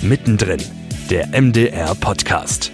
Mittendrin, 0.00 0.62
der 1.10 1.26
MDR 1.26 1.92
Podcast. 1.96 2.70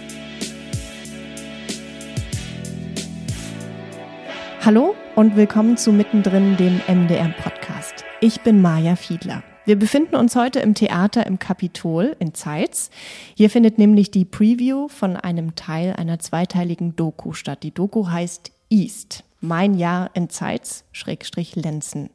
Hallo 4.61 4.93
und 5.15 5.35
willkommen 5.35 5.75
zu 5.75 5.91
Mittendrin, 5.91 6.55
dem 6.55 6.81
MDR 6.87 7.29
Podcast. 7.29 8.05
Ich 8.21 8.41
bin 8.41 8.61
Maja 8.61 8.95
Fiedler. 8.95 9.41
Wir 9.65 9.75
befinden 9.75 10.17
uns 10.17 10.35
heute 10.35 10.59
im 10.59 10.75
Theater 10.75 11.25
im 11.25 11.39
Kapitol 11.39 12.15
in 12.19 12.35
Zeitz. 12.35 12.91
Hier 13.33 13.49
findet 13.49 13.79
nämlich 13.79 14.11
die 14.11 14.25
Preview 14.25 14.87
von 14.87 15.17
einem 15.17 15.55
Teil 15.55 15.93
einer 15.93 16.19
zweiteiligen 16.19 16.95
Doku 16.95 17.33
statt. 17.33 17.63
Die 17.63 17.73
Doku 17.73 18.07
heißt 18.07 18.51
East. 18.69 19.23
Mein 19.41 19.73
Jahr 19.73 20.11
in 20.13 20.29
Zeitz, 20.29 20.83
Schrägstrich 20.91 21.55
Lenzen. 21.55 22.11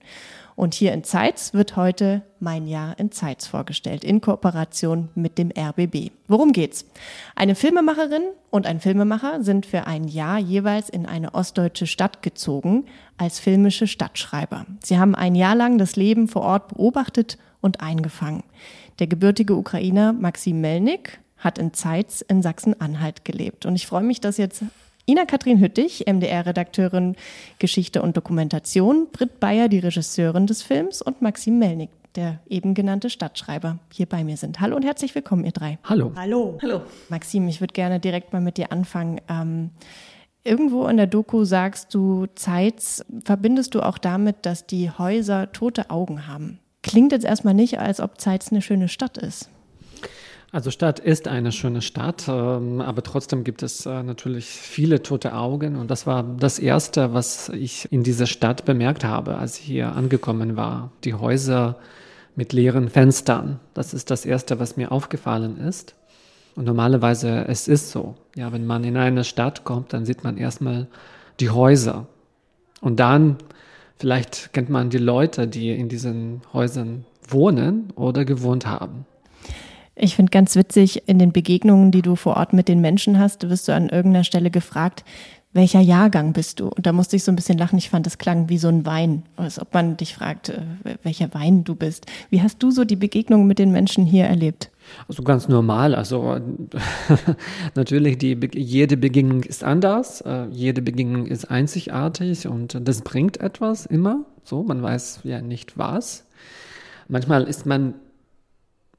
Und 0.61 0.75
hier 0.75 0.93
in 0.93 1.05
Zeitz 1.05 1.55
wird 1.55 1.77
heute 1.77 2.21
Mein 2.39 2.67
Jahr 2.67 2.99
in 2.99 3.11
Zeitz 3.11 3.47
vorgestellt, 3.47 4.05
in 4.05 4.21
Kooperation 4.21 5.09
mit 5.15 5.39
dem 5.39 5.51
RBB. 5.59 6.11
Worum 6.29 6.53
geht's? 6.53 6.85
Eine 7.35 7.55
Filmemacherin 7.55 8.25
und 8.51 8.67
ein 8.67 8.79
Filmemacher 8.79 9.43
sind 9.43 9.65
für 9.65 9.87
ein 9.87 10.07
Jahr 10.07 10.39
jeweils 10.39 10.91
in 10.91 11.07
eine 11.07 11.33
ostdeutsche 11.33 11.87
Stadt 11.87 12.23
gezogen 12.23 12.85
als 13.17 13.41
filmische 13.41 13.87
Stadtschreiber. 13.87 14.67
Sie 14.85 14.99
haben 14.99 15.15
ein 15.15 15.35
Jahr 15.35 15.55
lang 15.55 15.79
das 15.79 15.97
Leben 15.97 16.29
vor 16.29 16.43
Ort 16.43 16.69
beobachtet 16.69 17.39
und 17.63 17.81
eingefangen. 17.81 18.43
Der 18.99 19.07
gebürtige 19.07 19.57
Ukrainer 19.57 20.13
Maxim 20.13 20.61
Melnik 20.61 21.21
hat 21.39 21.57
in 21.57 21.73
Zeitz 21.73 22.21
in 22.21 22.43
Sachsen-Anhalt 22.43 23.25
gelebt. 23.25 23.65
Und 23.65 23.77
ich 23.77 23.87
freue 23.87 24.03
mich, 24.03 24.21
dass 24.21 24.37
jetzt 24.37 24.63
Ina-Kathrin 25.07 25.61
Hüttich, 25.61 26.05
MDR-Redakteurin 26.07 27.17
Geschichte 27.59 28.03
und 28.03 28.17
Dokumentation, 28.17 29.09
Britt 29.13 29.41
Bayer, 29.41 29.69
die 29.69 29.79
Regisseurin 29.79 30.47
des 30.47 30.63
Films 30.63 31.03
und 31.03 31.23
Maxim 31.23 31.59
Melnik, 31.59 31.91
der 32.15 32.41
eben 32.49 32.75
genannte 32.75 33.11
Stadtschreiber, 33.11 33.79
hier 33.93 34.07
bei 34.07 34.25
mir 34.25 34.37
sind. 34.37 34.61
Hallo 34.61 34.77
und 34.77 34.85
herzlich 34.85 35.15
willkommen, 35.15 35.45
ihr 35.45 35.53
drei. 35.53 35.79
Hallo. 35.85 36.13
Hallo. 36.17 36.59
Hallo. 36.63 36.83
Maxim, 37.09 37.49
ich 37.49 37.61
würde 37.61 37.73
gerne 37.73 38.01
direkt 38.01 38.33
mal 38.33 38.41
mit 38.41 38.57
dir 38.57 38.73
anfangen. 38.73 39.21
Ähm, 39.29 39.71
Irgendwo 40.43 40.87
in 40.87 40.97
der 40.97 41.07
Doku 41.07 41.45
sagst 41.45 41.93
du, 41.95 42.27
Zeitz 42.35 43.05
verbindest 43.25 43.75
du 43.75 43.83
auch 43.83 43.99
damit, 43.99 44.47
dass 44.47 44.67
die 44.67 44.91
Häuser 44.91 45.53
tote 45.53 45.91
Augen 45.91 46.27
haben. 46.27 46.61
Klingt 46.83 47.13
jetzt 47.13 47.27
erstmal 47.27 47.53
nicht, 47.53 47.79
als 47.79 48.01
ob 48.01 48.19
Zeitz 48.19 48.51
eine 48.51 48.63
schöne 48.63 48.89
Stadt 48.89 49.19
ist. 49.19 49.51
Also 50.53 50.73
Stadt 50.73 50.99
ist 50.99 51.29
eine 51.29 51.53
schöne 51.53 51.81
Stadt, 51.81 52.27
ähm, 52.29 52.81
aber 52.81 53.05
trotzdem 53.05 53.45
gibt 53.45 53.63
es 53.63 53.87
äh, 53.87 54.03
natürlich 54.03 54.47
viele 54.47 55.01
tote 55.01 55.33
Augen 55.35 55.77
und 55.77 55.93
das 55.93 56.09
war 56.09 56.25
das 56.25 56.59
Erste, 56.59 57.15
was 57.15 57.51
ich 57.51 57.91
in 57.93 58.03
dieser 58.03 58.27
Stadt 58.27 58.65
bemerkt 58.65 59.05
habe, 59.05 59.37
als 59.37 59.61
ich 59.61 59.65
hier 59.65 59.93
angekommen 59.93 60.57
war. 60.57 60.91
Die 61.05 61.15
Häuser 61.15 61.77
mit 62.35 62.53
leeren 62.53 62.89
Fenstern. 62.89 63.61
Das 63.75 63.95
ist 63.95 64.11
das 64.11 64.25
Erste, 64.25 64.59
was 64.59 64.77
mir 64.77 64.91
aufgefallen 64.91 65.57
ist. 65.57 65.95
Und 66.57 66.65
normalerweise 66.65 67.47
es 67.47 67.69
ist 67.69 67.91
so. 67.91 68.17
Ja, 68.35 68.53
wenn 68.53 68.67
man 68.67 68.83
in 68.83 68.97
eine 68.97 69.23
Stadt 69.23 69.63
kommt, 69.63 69.93
dann 69.93 70.05
sieht 70.05 70.25
man 70.25 70.37
erstmal 70.37 70.89
die 71.39 71.51
Häuser 71.51 72.07
und 72.81 72.99
dann 72.99 73.37
vielleicht 73.99 74.53
kennt 74.53 74.69
man 74.69 74.91
die 74.91 74.99
Leute, 74.99 75.47
die 75.47 75.71
in 75.71 75.89
diesen 75.89 76.43
Häusern 76.53 77.05
wohnen 77.29 77.93
oder 77.95 78.25
gewohnt 78.25 78.67
haben. 78.67 79.07
Ich 79.95 80.17
finde 80.17 80.31
ganz 80.31 80.57
witzig, 80.57 81.09
in 81.09 81.19
den 81.19 81.33
Begegnungen, 81.33 81.91
die 81.91 82.03
du 82.03 82.17
vor 82.17 82.37
Ort 82.37 82.53
mit 82.53 82.69
den 82.69 82.81
Menschen 82.81 83.19
hast, 83.19 83.49
wirst 83.49 83.69
du 83.69 83.75
an 83.75 83.89
irgendeiner 83.89 84.25
Stelle 84.25 84.51
gefragt, 84.51 85.05
welcher 85.53 85.81
Jahrgang 85.81 86.33
bist 86.33 86.61
du? 86.61 86.69
Und 86.69 86.87
da 86.87 86.93
musste 86.93 87.17
ich 87.17 87.25
so 87.25 87.33
ein 87.33 87.37
bisschen 87.37 87.59
lachen. 87.59 87.77
Ich 87.77 87.91
fand, 87.91 88.07
das 88.07 88.19
klang 88.19 88.49
wie 88.49 88.59
so 88.59 88.69
ein 88.69 88.87
Wein, 88.87 89.25
als 89.37 89.61
ob 89.61 89.75
man 89.75 89.97
dich 89.97 90.15
fragt, 90.15 90.51
äh, 90.51 90.63
welcher 91.03 91.35
Wein 91.35 91.65
du 91.65 91.75
bist. 91.75 92.07
Wie 92.31 92.41
hast 92.41 92.63
du 92.63 92.71
so 92.71 92.85
die 92.85 92.97
Begegnungen 92.97 93.49
mit 93.49 93.59
den 93.59 93.73
Menschen 93.73 94.05
hier 94.07 94.27
erlebt? 94.27 94.71
Also 95.09 95.25
ganz 95.25 95.49
normal. 95.49 95.97
Also 95.97 96.39
natürlich, 97.75 98.19
die, 98.19 98.39
jede 98.55 98.97
Begegnung 98.97 99.43
ist 99.43 99.65
anders, 99.65 100.21
äh, 100.21 100.47
jede 100.53 100.83
Begegnung 100.83 101.27
ist 101.27 101.51
einzigartig 101.51 102.47
und 102.47 102.79
das 102.81 103.03
bringt 103.03 103.41
etwas 103.41 103.87
immer. 103.87 104.25
So, 104.45 104.63
man 104.63 104.83
weiß 104.83 105.21
ja 105.25 105.43
nicht 105.43 105.77
was. 105.77 106.27
Manchmal 107.09 107.45
ist 107.45 107.67
man 107.67 107.95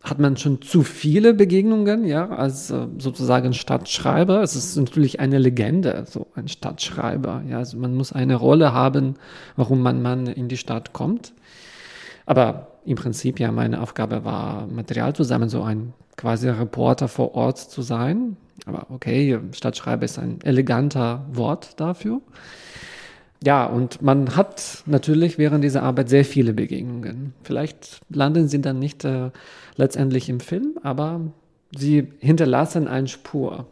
hat 0.03 0.19
man 0.19 0.35
schon 0.35 0.61
zu 0.61 0.81
viele 0.81 1.33
Begegnungen, 1.33 2.05
ja, 2.05 2.27
als 2.29 2.71
äh, 2.71 2.87
sozusagen 2.97 3.53
Stadtschreiber. 3.53 4.41
Es 4.41 4.55
ist 4.55 4.75
natürlich 4.75 5.19
eine 5.19 5.37
Legende, 5.37 6.05
so 6.07 6.27
ein 6.35 6.47
Stadtschreiber. 6.47 7.43
Ja, 7.47 7.59
also 7.59 7.77
man 7.77 7.93
muss 7.93 8.11
eine 8.11 8.35
Rolle 8.35 8.73
haben, 8.73 9.15
warum 9.55 9.81
man, 9.81 10.01
man 10.01 10.25
in 10.25 10.47
die 10.47 10.57
Stadt 10.57 10.93
kommt. 10.93 11.33
Aber 12.25 12.67
im 12.85 12.95
Prinzip 12.95 13.39
ja 13.39 13.51
meine 13.51 13.81
Aufgabe 13.81 14.25
war, 14.25 14.65
Material 14.67 15.13
zu 15.15 15.23
sammeln, 15.23 15.49
so 15.49 15.61
ein 15.61 15.93
quasi 16.17 16.49
Reporter 16.49 17.07
vor 17.07 17.35
Ort 17.35 17.59
zu 17.59 17.83
sein. 17.83 18.37
Aber 18.65 18.87
okay, 18.89 19.39
Stadtschreiber 19.51 20.05
ist 20.05 20.17
ein 20.17 20.39
eleganter 20.41 21.25
Wort 21.31 21.79
dafür. 21.79 22.21
Ja, 23.43 23.65
und 23.65 24.01
man 24.01 24.35
hat 24.35 24.83
natürlich 24.85 25.37
während 25.37 25.63
dieser 25.63 25.81
Arbeit 25.81 26.09
sehr 26.09 26.25
viele 26.25 26.53
Begegnungen. 26.53 27.33
Vielleicht 27.43 28.01
landen 28.09 28.47
sie 28.47 28.61
dann 28.61 28.77
nicht 28.77 29.03
äh, 29.03 29.31
letztendlich 29.77 30.29
im 30.29 30.39
Film, 30.39 30.77
aber 30.83 31.21
sie 31.75 32.07
hinterlassen 32.19 32.87
eine 32.87 33.07
Spur. 33.07 33.65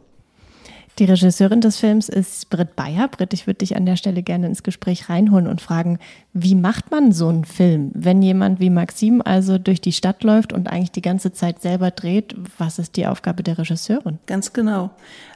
Die 0.98 1.04
Regisseurin 1.06 1.62
des 1.62 1.78
Films 1.78 2.10
ist 2.10 2.50
Britt 2.50 2.76
Bayer. 2.76 3.08
Britt, 3.08 3.32
ich 3.32 3.46
würde 3.46 3.58
dich 3.58 3.74
an 3.74 3.86
der 3.86 3.96
Stelle 3.96 4.22
gerne 4.22 4.46
ins 4.48 4.62
Gespräch 4.62 5.08
reinholen 5.08 5.46
und 5.46 5.62
fragen, 5.62 5.98
wie 6.34 6.54
macht 6.54 6.90
man 6.90 7.12
so 7.12 7.28
einen 7.28 7.46
Film, 7.46 7.90
wenn 7.94 8.20
jemand 8.20 8.60
wie 8.60 8.68
Maxim 8.68 9.22
also 9.24 9.56
durch 9.56 9.80
die 9.80 9.92
Stadt 9.92 10.24
läuft 10.24 10.52
und 10.52 10.68
eigentlich 10.68 10.92
die 10.92 11.00
ganze 11.00 11.32
Zeit 11.32 11.62
selber 11.62 11.90
dreht? 11.90 12.36
Was 12.58 12.78
ist 12.78 12.96
die 12.96 13.06
Aufgabe 13.06 13.42
der 13.42 13.56
Regisseurin? 13.56 14.18
Ganz 14.26 14.52
genau. 14.52 14.90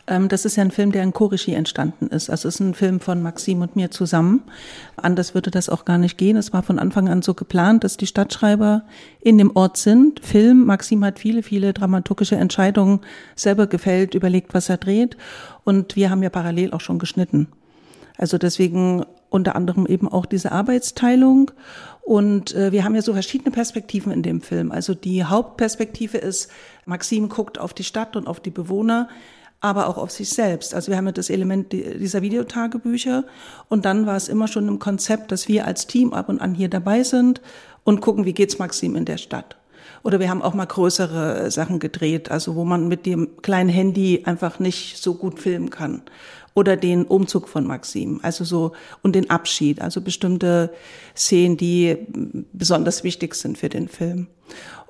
Ähm, 0.07 0.29
das 0.29 0.45
ist 0.45 0.57
ja 0.57 0.63
ein 0.63 0.71
Film, 0.71 0.93
der 0.93 1.03
in 1.03 1.13
Co-Regie 1.13 1.55
entstanden 1.55 2.09
ist. 2.09 2.31
Also 2.31 2.49
es 2.49 2.57
ist 2.57 2.61
ein 2.61 2.75
Film 2.75 3.01
von 3.01 3.23
Maxim 3.23 3.63
und 3.63 3.77
mir 3.77 3.91
zusammen. 3.91 4.43
Anders 4.97 5.35
würde 5.35 5.51
das 5.51 5.69
auch 5.69 5.85
gar 5.85 5.99
nicht 5.99 6.19
gehen. 6.19 6.37
Es 6.37 6.53
war 6.53 6.63
von 6.63 6.79
Anfang 6.79 7.09
an 7.09 7.23
so 7.23 7.35
geplant, 7.35 7.85
dass 7.85 7.97
die 7.97 8.07
Stadtschreiber 8.07 8.85
in 9.21 9.39
dem 9.39 9.55
Ort 9.57 9.77
sind. 9.77 10.21
Film, 10.21 10.67
Maxim 10.67 11.05
hat 11.05 11.19
viele, 11.19 11.43
viele 11.43 11.73
dramaturgische 11.73 12.37
Entscheidungen 12.37 13.01
selber 13.35 13.67
gefällt, 13.67 14.15
überlegt, 14.15 14.55
was 14.55 14.69
er 14.69 14.77
dreht. 14.77 15.17
Und 15.65 15.97
wir 15.97 16.11
haben 16.11 16.23
ja 16.23 16.31
parallel 16.31 16.73
auch 16.73 16.81
schon 16.81 16.99
geschnitten. 16.99 17.49
Also 18.17 18.39
deswegen 18.39 19.05
unter 19.31 19.57
anderem 19.57 19.87
eben 19.87 20.07
auch 20.07 20.27
diese 20.27 20.53
Arbeitsteilung. 20.53 21.51
Und 22.03 22.55
äh, 22.55 22.71
wir 22.71 22.85
haben 22.85 22.95
ja 22.95 23.03
so 23.03 23.15
verschiedene 23.15 23.51
Perspektiven 23.51 24.13
in 24.13 24.23
dem 24.23 24.41
Film. 24.41 24.71
Also 24.71 24.95
die 24.95 25.25
Hauptperspektive 25.25 26.19
ist, 26.19 26.51
Maxim 26.85 27.29
guckt 27.29 27.59
auf 27.59 27.75
die 27.75 27.83
Stadt 27.83 28.15
und 28.15 28.29
auf 28.29 28.39
die 28.39 28.51
Bewohner 28.51 29.09
aber 29.65 29.89
auch 29.89 29.97
auf 29.97 30.11
sich 30.11 30.29
selbst. 30.29 30.75
Also 30.75 30.91
wir 30.91 30.99
haben 30.99 31.07
ja 31.07 31.13
das 31.13 31.31
Element 31.31 31.73
dieser 31.73 32.21
Videotagebücher 32.21 33.25
und 33.71 33.87
dann 33.87 34.05
war 34.05 34.15
es 34.15 34.29
immer 34.29 34.47
schon 34.47 34.69
im 34.69 34.79
Konzept, 34.79 35.33
dass 35.33 35.49
wir 35.49 35.67
als 35.67 35.87
Team 35.87 36.13
ab 36.13 36.29
und 36.29 36.39
an 36.39 36.55
hier 36.55 36.69
dabei 36.69 37.03
sind 37.03 37.41
und 37.83 38.03
gucken, 38.03 38.27
wie 38.27 38.35
geht's 38.35 38.59
Maxim 38.59 38.95
in 38.95 39.07
der 39.07 39.17
Stadt. 39.17 39.57
Oder 40.03 40.21
wir 40.21 40.29
haben 40.29 40.43
auch 40.43 40.53
mal 40.53 40.67
größere 40.67 41.51
Sachen 41.51 41.79
gedreht, 41.79 42.31
also 42.31 42.57
wo 42.57 42.65
man 42.67 42.89
mit 42.89 43.07
dem 43.07 43.41
kleinen 43.41 43.71
Handy 43.71 44.25
einfach 44.27 44.59
nicht 44.59 44.99
so 44.99 45.15
gut 45.15 45.41
filmen 45.41 45.71
kann. 45.71 46.03
Oder 46.53 46.77
den 46.77 47.07
Umzug 47.07 47.49
von 47.49 47.67
Maxim, 47.67 48.21
also 48.23 48.45
so, 48.45 48.73
und 49.01 49.17
den 49.17 49.31
Abschied, 49.31 49.81
also 49.81 50.03
bestimmte 50.03 50.75
Szenen, 51.17 51.57
die 51.57 51.97
besonders 52.53 53.03
wichtig 53.03 53.35
sind 53.35 53.57
für 53.57 53.71
den 53.71 53.89
Film. 53.89 54.27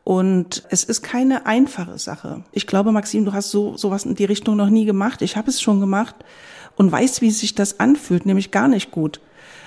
Und 0.05 0.63
es 0.69 0.85
ist 0.85 1.03
keine 1.03 1.47
einfache 1.47 1.99
Sache. 1.99 2.45
Ich 2.53 2.67
glaube, 2.67 2.93
Maxim, 2.93 3.25
du 3.25 3.33
hast 3.33 3.51
so 3.51 3.77
sowas 3.79 4.05
in 4.05 4.15
die 4.15 4.27
Richtung 4.27 4.57
noch 4.57 4.69
nie 4.69 4.85
gemacht. 4.85 5.23
Ich 5.23 5.37
habe 5.37 5.49
es 5.49 5.63
schon 5.63 5.81
gemacht 5.81 6.15
und 6.77 6.93
weiß, 6.93 7.23
wie 7.23 7.31
sich 7.31 7.55
das 7.55 7.81
anfühlt, 7.81 8.27
nämlich 8.27 8.51
gar 8.51 8.69
nicht 8.69 8.91
gut. 8.91 9.21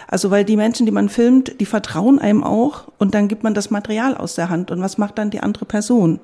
Also 0.07 0.31
weil 0.31 0.45
die 0.45 0.55
Menschen, 0.55 0.85
die 0.85 0.91
man 0.91 1.09
filmt, 1.09 1.59
die 1.59 1.65
vertrauen 1.65 2.19
einem 2.19 2.43
auch 2.43 2.87
und 2.97 3.13
dann 3.13 3.27
gibt 3.27 3.44
man 3.44 3.56
das 3.56 3.71
Material 3.71 4.15
aus 4.15 4.35
der 4.35 4.50
Hand 4.50 4.71
und 4.71 4.79
was 4.79 4.97
macht 4.97 5.17
dann 5.17 5.31
die 5.31 5.41
andere 5.41 5.65
Person? 5.65 6.19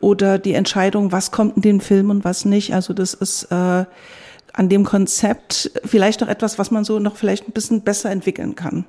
Oder 0.00 0.38
die 0.38 0.54
Entscheidung, 0.54 1.10
was 1.10 1.30
kommt 1.30 1.56
in 1.56 1.62
den 1.62 1.80
Film 1.80 2.10
und 2.10 2.24
was 2.24 2.44
nicht. 2.44 2.74
Also 2.74 2.92
das 2.92 3.14
ist 3.14 3.44
äh, 3.44 3.84
an 4.52 4.68
dem 4.68 4.84
Konzept 4.84 5.70
vielleicht 5.84 6.20
noch 6.20 6.28
etwas, 6.28 6.58
was 6.58 6.70
man 6.70 6.84
so 6.84 6.98
noch 6.98 7.16
vielleicht 7.16 7.48
ein 7.48 7.52
bisschen 7.52 7.82
besser 7.82 8.10
entwickeln 8.10 8.54
kann. 8.56 8.84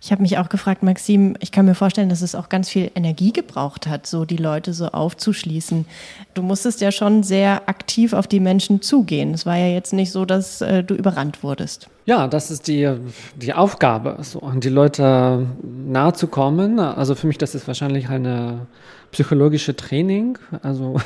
Ich 0.00 0.12
habe 0.12 0.22
mich 0.22 0.38
auch 0.38 0.48
gefragt, 0.48 0.82
Maxim, 0.82 1.36
ich 1.40 1.52
kann 1.52 1.66
mir 1.66 1.74
vorstellen, 1.74 2.08
dass 2.08 2.22
es 2.22 2.34
auch 2.34 2.48
ganz 2.48 2.68
viel 2.68 2.90
Energie 2.94 3.32
gebraucht 3.32 3.86
hat, 3.86 4.06
so 4.06 4.24
die 4.24 4.36
Leute 4.36 4.72
so 4.72 4.86
aufzuschließen. 4.88 5.86
Du 6.34 6.42
musstest 6.42 6.80
ja 6.80 6.92
schon 6.92 7.22
sehr 7.22 7.68
aktiv 7.68 8.12
auf 8.12 8.26
die 8.26 8.40
Menschen 8.40 8.82
zugehen. 8.82 9.32
Es 9.34 9.46
war 9.46 9.56
ja 9.56 9.68
jetzt 9.68 9.92
nicht 9.92 10.12
so, 10.12 10.24
dass 10.24 10.60
äh, 10.60 10.84
du 10.84 10.94
überrannt 10.94 11.42
wurdest. 11.42 11.88
Ja, 12.04 12.28
das 12.28 12.50
ist 12.50 12.68
die, 12.68 12.88
die 13.34 13.52
Aufgabe, 13.52 14.18
so 14.20 14.40
an 14.40 14.60
die 14.60 14.68
Leute 14.68 15.46
nahe 15.62 16.12
zu 16.12 16.28
kommen. 16.28 16.78
Also 16.78 17.14
für 17.14 17.26
mich, 17.26 17.38
das 17.38 17.54
ist 17.54 17.66
wahrscheinlich 17.66 18.08
eine 18.08 18.66
psychologische 19.10 19.74
Training. 19.74 20.38
Also 20.62 21.00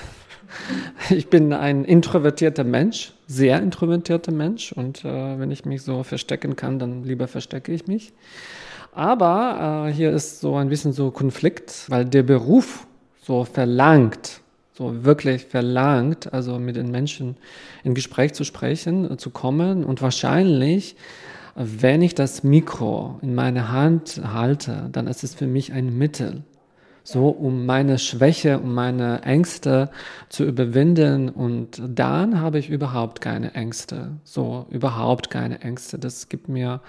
ich 1.11 1.29
bin 1.29 1.53
ein 1.53 1.85
introvertierter 1.85 2.65
Mensch, 2.65 3.13
sehr 3.27 3.63
introvertierter 3.63 4.33
Mensch 4.33 4.73
und 4.73 5.05
äh, 5.05 5.39
wenn 5.39 5.51
ich 5.51 5.65
mich 5.65 5.83
so 5.83 6.03
verstecken 6.03 6.57
kann, 6.57 6.79
dann 6.79 7.05
lieber 7.05 7.29
verstecke 7.29 7.73
ich 7.73 7.87
mich. 7.87 8.13
Aber 8.93 9.89
äh, 9.89 9.93
hier 9.93 10.11
ist 10.11 10.41
so 10.41 10.57
ein 10.57 10.69
bisschen 10.69 10.93
so 10.93 11.11
Konflikt, 11.11 11.87
weil 11.89 12.05
der 12.05 12.23
Beruf 12.23 12.87
so 13.23 13.45
verlangt, 13.45 14.41
so 14.73 15.05
wirklich 15.05 15.45
verlangt, 15.47 16.33
also 16.33 16.59
mit 16.59 16.77
den 16.77 16.91
Menschen 16.91 17.37
in 17.85 17.95
Gespräch 17.95 18.33
zu 18.33 18.45
sprechen, 18.45 19.19
zu 19.19 19.31
kommen 19.31 19.85
und 19.85 20.03
wahrscheinlich 20.03 20.97
wenn 21.55 22.01
ich 22.03 22.15
das 22.15 22.43
Mikro 22.43 23.19
in 23.23 23.35
meine 23.35 23.71
Hand 23.71 24.21
halte, 24.25 24.89
dann 24.93 25.07
ist 25.07 25.25
es 25.25 25.35
für 25.35 25.47
mich 25.47 25.73
ein 25.73 25.97
Mittel, 25.97 26.43
so 27.03 27.29
um 27.29 27.67
meine 27.67 27.99
Schwäche, 27.99 28.59
um 28.59 28.75
meine 28.75 29.23
Ängste 29.23 29.91
zu 30.29 30.45
überwinden 30.45 31.29
und 31.29 31.83
dann 31.85 32.41
habe 32.41 32.59
ich 32.59 32.71
überhaupt 32.71 33.21
keine 33.21 33.55
Ängste, 33.55 34.13
so 34.25 34.67
überhaupt 34.71 35.31
keine 35.31 35.61
Ängste. 35.61 35.99
Das 35.99 36.29
gibt 36.29 36.49
mir 36.49 36.81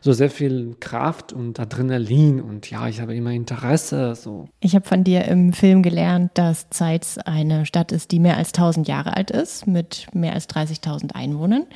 so 0.00 0.12
sehr 0.12 0.30
viel 0.30 0.76
Kraft 0.80 1.32
und 1.32 1.58
Adrenalin 1.60 2.40
und 2.40 2.70
ja, 2.70 2.88
ich 2.88 3.00
habe 3.00 3.14
immer 3.14 3.30
Interesse, 3.30 4.14
so. 4.14 4.48
Ich 4.60 4.74
habe 4.74 4.86
von 4.86 5.04
dir 5.04 5.24
im 5.26 5.52
Film 5.52 5.82
gelernt, 5.82 6.32
dass 6.34 6.70
Zeitz 6.70 7.18
eine 7.18 7.66
Stadt 7.66 7.92
ist, 7.92 8.10
die 8.12 8.18
mehr 8.18 8.36
als 8.36 8.48
1000 8.48 8.88
Jahre 8.88 9.16
alt 9.16 9.30
ist, 9.30 9.66
mit 9.66 10.08
mehr 10.12 10.34
als 10.34 10.48
30.000 10.48 11.14
Einwohnern. 11.14 11.66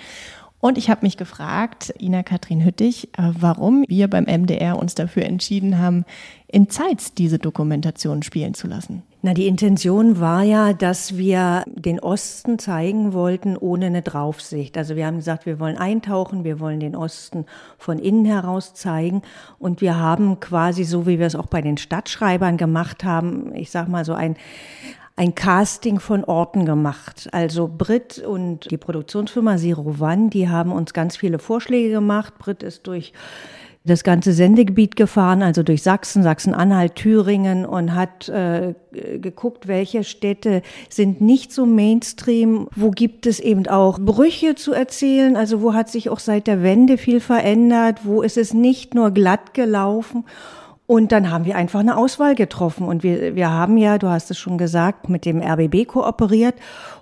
Und 0.65 0.79
ich 0.79 0.89
habe 0.89 1.05
mich 1.05 1.19
gefragt, 1.19 1.93
Ina 2.01 2.23
Kathrin 2.23 2.65
Hüttich, 2.65 3.11
äh, 3.19 3.33
warum 3.39 3.85
wir 3.87 4.09
beim 4.09 4.25
MDR 4.25 4.79
uns 4.79 4.95
dafür 4.95 5.27
entschieden 5.27 5.79
haben, 5.79 6.07
in 6.47 6.71
Zeitz 6.71 7.13
diese 7.13 7.39
Dokumentation 7.39 8.23
spielen 8.23 8.55
zu 8.55 8.67
lassen. 8.67 9.03
Na, 9.21 9.35
die 9.35 9.47
Intention 9.47 10.21
war 10.21 10.43
ja, 10.43 10.73
dass 10.73 11.19
wir 11.19 11.65
den 11.67 12.01
Osten 12.01 12.59
zeigen 12.59 13.13
wollten 13.13 13.59
ohne 13.59 13.87
eine 13.87 14.01
Draufsicht. 14.01 14.79
Also 14.79 14.97
wir 14.97 15.05
haben 15.05 15.17
gesagt, 15.17 15.45
wir 15.45 15.61
wollen 15.61 15.77
eintauchen, 15.77 16.45
wir 16.45 16.61
wollen 16.61 16.81
den 16.81 16.97
Osten 16.97 17.45
von 17.77 17.99
innen 17.99 18.25
heraus 18.25 18.73
zeigen 18.73 19.21
und 19.59 19.83
wir 19.83 19.99
haben 19.99 20.41
quasi 20.41 20.85
so, 20.85 21.07
wie 21.07 21.19
wir 21.19 21.27
es 21.27 21.37
auch 21.37 21.49
bei 21.49 21.61
den 21.61 21.77
Stadtschreibern 21.77 22.57
gemacht 22.57 23.05
haben, 23.05 23.55
ich 23.55 23.71
sag 23.71 23.89
mal 23.89 24.07
so 24.07 24.15
ein 24.15 24.37
ein 25.17 25.35
Casting 25.35 26.01
von 26.01 26.25
Orten 26.25 26.67
gemacht. 26.67 27.29
Also 27.33 27.69
Brit 27.69 28.19
und 28.19 28.71
die 28.71 28.77
Produktionsfirma 28.77 29.57
Zero 29.57 29.95
One, 30.01 30.31
die 30.31 30.49
haben 30.49 30.73
uns 30.73 30.93
ganz 30.93 31.17
viele 31.17 31.39
Vorschläge 31.39 31.91
gemacht. 31.91 32.37
Brit 32.39 32.63
ist 32.63 32.87
durch 32.87 33.13
das 33.87 34.03
ganze 34.03 34.33
Sendegebiet 34.33 34.97
gefahren, 34.97 35.43
also 35.43 35.63
durch 35.63 35.83
Sachsen, 35.83 36.23
Sachsen-Anhalt, 36.23 36.95
Thüringen 36.95 37.67
und 37.67 37.95
hat 37.95 38.31
äh, 38.31 38.75
geguckt, 38.93 39.69
welche 39.69 40.05
Städte 40.05 40.63
sind 40.89 41.21
nicht 41.21 41.53
so 41.53 41.67
Mainstream, 41.67 42.67
wo 42.75 42.91
gibt 42.91 43.27
es 43.27 43.41
eben 43.41 43.69
auch 43.69 43.99
Brüche 43.99 44.55
zu 44.55 44.73
erzählen, 44.73 45.37
also 45.37 45.61
wo 45.61 45.75
hat 45.75 45.91
sich 45.91 46.09
auch 46.09 46.19
seit 46.19 46.47
der 46.47 46.63
Wende 46.63 46.97
viel 46.97 47.21
verändert, 47.21 48.01
wo 48.05 48.23
ist 48.23 48.39
es 48.39 48.55
nicht 48.55 48.95
nur 48.95 49.11
glatt 49.11 49.53
gelaufen. 49.53 50.25
Und 50.87 51.13
dann 51.13 51.31
haben 51.31 51.47
wir 51.47 51.57
einfach 51.57 51.81
eine 51.81 51.97
Auswahl 51.97 52.35
getroffen. 52.35 52.87
Und 52.87 53.03
wir, 53.03 53.35
wir 53.37 53.51
haben 53.51 53.79
ja, 53.79 53.97
du 53.97 54.09
hast 54.09 54.31
es 54.31 54.39
schon 54.39 54.59
gesagt, 54.59 55.09
mit 55.09 55.25
dem 55.25 55.41
RBB 55.41 55.87
kooperiert. 55.87 56.55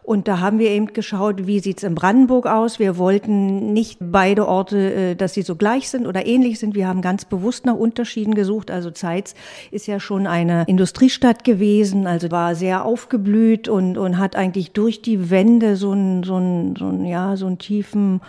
Und 0.05 0.27
da 0.27 0.41
haben 0.41 0.59
wir 0.59 0.71
eben 0.71 0.87
geschaut, 0.87 1.47
wie 1.47 1.61
sieht's 1.61 1.85
in 1.85 1.95
Brandenburg 1.95 2.47
aus. 2.47 2.81
Wir 2.81 2.99
wollten 2.99 3.73
nicht 3.73 3.99
beide 4.01 4.49
Orte, 4.49 4.93
äh, 4.93 5.15
dass 5.15 5.35
sie 5.35 5.43
so 5.43 5.55
gleich 5.55 5.89
sind 5.89 6.09
oder 6.09 6.27
ähnlich 6.27 6.59
sind. 6.59 6.75
Wir 6.75 6.89
haben 6.89 7.03
ganz 7.03 7.25
bewusst 7.25 7.67
nach 7.67 7.77
Unterschieden 7.77 8.35
gesucht. 8.35 8.73
Also 8.73 8.91
Zeitz 8.91 9.35
ist 9.71 9.87
ja 9.87 10.01
schon 10.01 10.27
eine 10.27 10.65
Industriestadt 10.67 11.45
gewesen, 11.45 12.09
also 12.09 12.33
war 12.33 12.57
sehr 12.57 12.85
aufgeblüht 12.85 13.69
und, 13.69 13.97
und 13.97 14.19
hat 14.19 14.35
eigentlich 14.35 14.73
durch 14.73 15.03
die 15.03 15.31
Wände 15.31 15.77
so 15.77 15.93
ein, 15.93 16.25
so 16.25 16.37
ein, 16.37 16.75
so 16.77 16.89
ein, 16.89 17.05
ja, 17.05 17.37
so 17.37 17.47
ein 17.47 17.59
tiefen, 17.59 18.21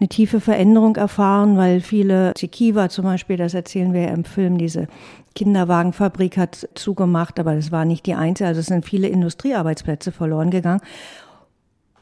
eine 0.00 0.08
tiefe 0.08 0.38
Veränderung 0.38 0.96
erfahren, 0.96 1.56
weil 1.56 1.80
viele, 1.80 2.34
Zikiva 2.34 2.90
zum 2.90 3.04
Beispiel, 3.04 3.38
das 3.38 3.54
erzählen 3.54 3.94
wir 3.94 4.02
ja 4.02 4.08
im 4.08 4.24
Film, 4.24 4.58
diese 4.58 4.86
Kinderwagenfabrik 5.34 6.36
hat 6.36 6.68
zugemacht, 6.74 7.38
aber 7.38 7.54
das 7.54 7.72
war 7.72 7.84
nicht 7.84 8.06
die 8.06 8.14
einzige. 8.14 8.48
Also 8.48 8.60
es 8.60 8.66
sind 8.66 8.84
viele 8.84 9.08
Industriearbeitsplätze 9.08 10.12
verloren 10.12 10.50
gegangen. 10.50 10.80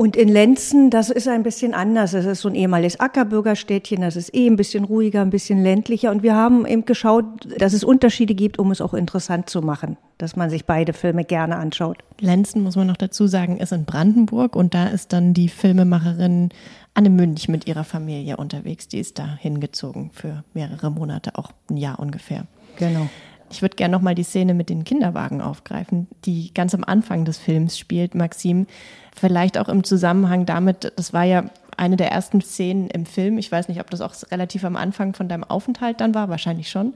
Und 0.01 0.17
in 0.17 0.29
Lenzen, 0.31 0.89
das 0.89 1.11
ist 1.11 1.29
ein 1.29 1.43
bisschen 1.43 1.75
anders. 1.75 2.13
Das 2.13 2.25
ist 2.25 2.41
so 2.41 2.49
ein 2.49 2.55
ehemaliges 2.55 2.99
Ackerbürgerstädtchen, 3.01 4.01
das 4.01 4.17
ist 4.17 4.35
eh 4.35 4.47
ein 4.47 4.57
bisschen 4.57 4.85
ruhiger, 4.85 5.21
ein 5.21 5.29
bisschen 5.29 5.63
ländlicher. 5.63 6.11
Und 6.11 6.23
wir 6.23 6.35
haben 6.35 6.65
eben 6.65 6.87
geschaut, 6.87 7.27
dass 7.59 7.75
es 7.75 7.85
Unterschiede 7.85 8.35
gibt, 8.35 8.59
um 8.59 8.71
es 8.71 8.81
auch 8.81 8.95
interessant 8.95 9.51
zu 9.51 9.61
machen, 9.61 9.99
dass 10.17 10.37
man 10.37 10.49
sich 10.49 10.65
beide 10.65 10.95
Filme 10.95 11.25
gerne 11.25 11.57
anschaut. 11.57 11.99
Lenzen, 12.19 12.63
muss 12.63 12.77
man 12.77 12.87
noch 12.87 12.97
dazu 12.97 13.27
sagen, 13.27 13.59
ist 13.59 13.73
in 13.73 13.85
Brandenburg 13.85 14.57
und 14.57 14.73
da 14.73 14.87
ist 14.87 15.13
dann 15.13 15.35
die 15.35 15.51
Filmemacherin 15.51 16.49
Anne 16.95 17.11
Münch 17.11 17.49
mit 17.49 17.67
ihrer 17.67 17.85
Familie 17.85 18.39
unterwegs. 18.39 18.89
Die 18.89 19.01
ist 19.01 19.19
da 19.19 19.37
hingezogen 19.37 20.13
für 20.15 20.45
mehrere 20.55 20.91
Monate, 20.91 21.37
auch 21.37 21.53
ein 21.69 21.77
Jahr 21.77 22.01
ungefähr. 22.01 22.47
Genau. 22.81 23.09
Ich 23.51 23.63
würde 23.63 23.77
gerne 23.77 23.93
nochmal 23.93 24.15
die 24.15 24.23
Szene 24.23 24.55
mit 24.55 24.71
den 24.71 24.85
Kinderwagen 24.85 25.41
aufgreifen, 25.41 26.07
die 26.25 26.55
ganz 26.55 26.75
am 26.75 26.85
Anfang 26.85 27.25
des 27.25 27.39
Films 27.39 27.79
spielt, 27.79 28.15
Maxim. 28.15 28.67
Vielleicht 29.15 29.59
auch 29.59 29.69
im 29.69 29.85
Zusammenhang 29.85 30.47
damit, 30.47 30.93
das 30.97 31.13
war 31.13 31.25
ja 31.25 31.45
eine 31.77 31.97
der 31.97 32.13
ersten 32.13 32.41
Szenen 32.41 32.89
im 32.89 33.07
Film. 33.07 33.39
Ich 33.39 33.51
weiß 33.51 33.69
nicht, 33.69 33.81
ob 33.81 33.91
das 33.91 34.01
auch 34.01 34.15
relativ 34.31 34.65
am 34.65 34.77
Anfang 34.77 35.15
von 35.15 35.29
deinem 35.29 35.45
Aufenthalt 35.45 36.01
dann 36.01 36.15
war, 36.15 36.29
wahrscheinlich 36.29 36.71
schon. 36.71 36.95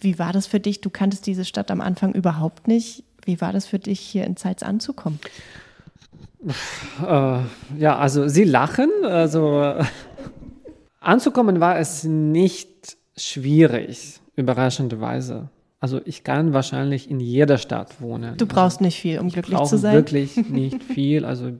Wie 0.00 0.18
war 0.18 0.32
das 0.32 0.46
für 0.46 0.60
dich? 0.60 0.80
Du 0.80 0.88
kanntest 0.88 1.26
diese 1.26 1.44
Stadt 1.44 1.70
am 1.70 1.80
Anfang 1.80 2.12
überhaupt 2.12 2.66
nicht. 2.66 3.04
Wie 3.24 3.40
war 3.40 3.52
das 3.52 3.66
für 3.66 3.78
dich, 3.78 4.00
hier 4.00 4.24
in 4.24 4.36
Zeitz 4.36 4.62
anzukommen? 4.62 5.20
Äh, 7.06 7.40
ja, 7.78 7.98
also 7.98 8.28
sie 8.28 8.44
lachen. 8.44 8.90
Also 9.02 9.74
anzukommen 11.00 11.60
war 11.60 11.78
es 11.78 12.04
nicht 12.04 12.96
schwierig, 13.16 14.19
überraschenderweise. 14.40 15.48
Also 15.78 16.00
ich 16.04 16.24
kann 16.24 16.52
wahrscheinlich 16.52 17.10
in 17.10 17.20
jeder 17.20 17.56
Stadt 17.56 18.00
wohnen. 18.00 18.36
Du 18.36 18.46
brauchst 18.46 18.80
nicht 18.80 19.00
viel, 19.00 19.18
um 19.18 19.28
ich 19.28 19.32
glücklich 19.32 19.62
zu 19.62 19.78
sein. 19.78 19.94
Wirklich 19.94 20.36
nicht 20.48 20.82
viel. 20.82 21.24
Also 21.24 21.52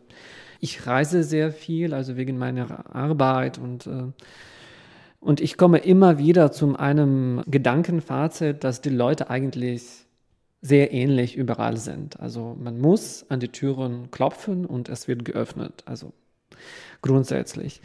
ich 0.61 0.87
reise 0.87 1.23
sehr 1.23 1.53
viel, 1.53 1.95
also 1.95 2.17
wegen 2.17 2.37
meiner 2.37 2.95
Arbeit 2.95 3.59
und 3.59 3.87
äh, 3.87 4.13
und 5.21 5.43
ich 5.43 5.59
komme 5.59 5.79
immer 5.79 6.17
wieder 6.17 6.51
zu 6.51 6.77
einem 6.77 7.43
Gedankenfazit, 7.47 8.65
dass 8.65 8.81
die 8.81 8.89
Leute 8.89 9.29
eigentlich 9.29 10.07
sehr 10.63 10.93
ähnlich 10.93 11.37
überall 11.37 11.77
sind. 11.77 12.19
Also 12.21 12.57
man 12.59 12.79
muss 12.81 13.27
an 13.29 13.41
die 13.41 13.49
Türen 13.49 14.11
klopfen 14.11 14.65
und 14.65 14.89
es 14.89 15.09
wird 15.09 15.25
geöffnet. 15.27 15.83
Also 15.85 16.13
grundsätzlich. 17.03 17.81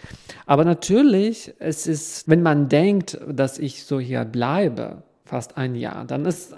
Aber 0.45 0.65
natürlich, 0.65 1.53
es 1.59 1.87
ist, 1.87 2.27
wenn 2.29 2.41
man 2.41 2.69
denkt, 2.69 3.19
dass 3.27 3.59
ich 3.59 3.83
so 3.83 3.99
hier 3.99 4.25
bleibe, 4.25 5.03
fast 5.23 5.57
ein 5.57 5.75
Jahr. 5.75 6.05
Dann 6.05 6.25
ist 6.25 6.55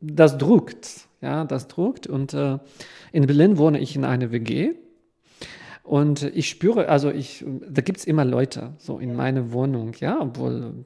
das 0.00 0.36
druckt, 0.38 1.08
ja, 1.20 1.44
das 1.44 1.68
druckt. 1.68 2.06
Und 2.06 2.34
äh, 2.34 2.58
in 3.12 3.26
Berlin 3.26 3.58
wohne 3.58 3.78
ich 3.78 3.96
in 3.96 4.04
einer 4.04 4.32
WG. 4.32 4.74
Und 5.82 6.22
ich 6.22 6.48
spüre, 6.48 6.88
also 6.88 7.10
ich, 7.10 7.44
da 7.68 7.82
gibt 7.82 7.98
es 7.98 8.04
immer 8.04 8.24
Leute 8.24 8.74
so 8.78 8.98
in 8.98 9.16
meiner 9.16 9.52
Wohnung, 9.52 9.92
ja, 9.98 10.20
obwohl 10.20 10.84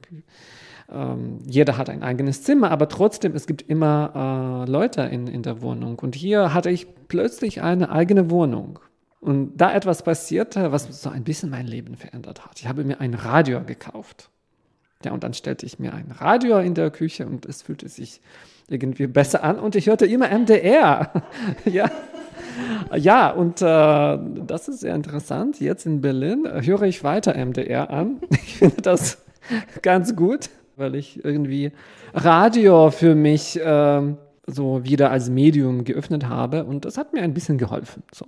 ähm, 0.91 1.39
jeder 1.45 1.77
hat 1.77 1.89
ein 1.89 2.01
eigenes 2.01 2.43
Zimmer, 2.43 2.71
aber 2.71 2.89
trotzdem, 2.89 3.35
es 3.35 3.45
gibt 3.45 3.61
immer 3.63 4.65
äh, 4.67 4.71
Leute 4.71 5.03
in, 5.03 5.27
in 5.27 5.43
der 5.43 5.61
Wohnung. 5.61 5.99
Und 5.99 6.15
hier 6.15 6.53
hatte 6.53 6.69
ich 6.69 6.87
plötzlich 7.07 7.61
eine 7.61 7.91
eigene 7.91 8.31
Wohnung. 8.31 8.79
Und 9.19 9.57
da 9.57 9.73
etwas 9.73 10.03
passierte, 10.03 10.71
was 10.71 11.01
so 11.01 11.09
ein 11.09 11.23
bisschen 11.23 11.49
mein 11.49 11.67
Leben 11.67 11.95
verändert 11.95 12.45
hat. 12.45 12.59
Ich 12.59 12.67
habe 12.67 12.83
mir 12.83 12.99
ein 12.99 13.13
Radio 13.13 13.63
gekauft. 13.63 14.29
Ja, 15.03 15.11
und 15.11 15.23
dann 15.23 15.33
stellte 15.33 15.65
ich 15.65 15.79
mir 15.79 15.93
ein 15.93 16.11
Radio 16.11 16.59
in 16.59 16.73
der 16.73 16.89
Küche 16.91 17.25
und 17.25 17.45
es 17.45 17.61
fühlte 17.61 17.87
sich 17.87 18.21
irgendwie 18.67 19.07
besser 19.07 19.43
an 19.43 19.59
und 19.59 19.75
ich 19.75 19.87
hörte 19.87 20.05
immer 20.05 20.29
MDR. 20.29 21.11
ja. 21.65 21.89
Ja, 22.95 23.29
und 23.29 23.61
äh, 23.61 24.17
das 24.45 24.67
ist 24.67 24.79
sehr 24.79 24.95
interessant. 24.95 25.59
Jetzt 25.59 25.85
in 25.85 26.01
Berlin 26.01 26.47
höre 26.47 26.83
ich 26.83 27.03
weiter 27.03 27.33
MDR 27.33 27.89
an. 27.89 28.17
Ich 28.31 28.57
finde 28.57 28.81
das 28.81 29.23
ganz 29.83 30.15
gut, 30.15 30.49
weil 30.75 30.95
ich 30.95 31.23
irgendwie 31.23 31.71
Radio 32.13 32.89
für 32.89 33.13
mich 33.13 33.59
äh, 33.59 34.01
so 34.47 34.83
wieder 34.83 35.11
als 35.11 35.29
Medium 35.29 35.83
geöffnet 35.83 36.27
habe 36.27 36.65
und 36.65 36.85
das 36.85 36.97
hat 36.97 37.13
mir 37.13 37.21
ein 37.21 37.33
bisschen 37.33 37.57
geholfen. 37.57 38.03
So. 38.11 38.25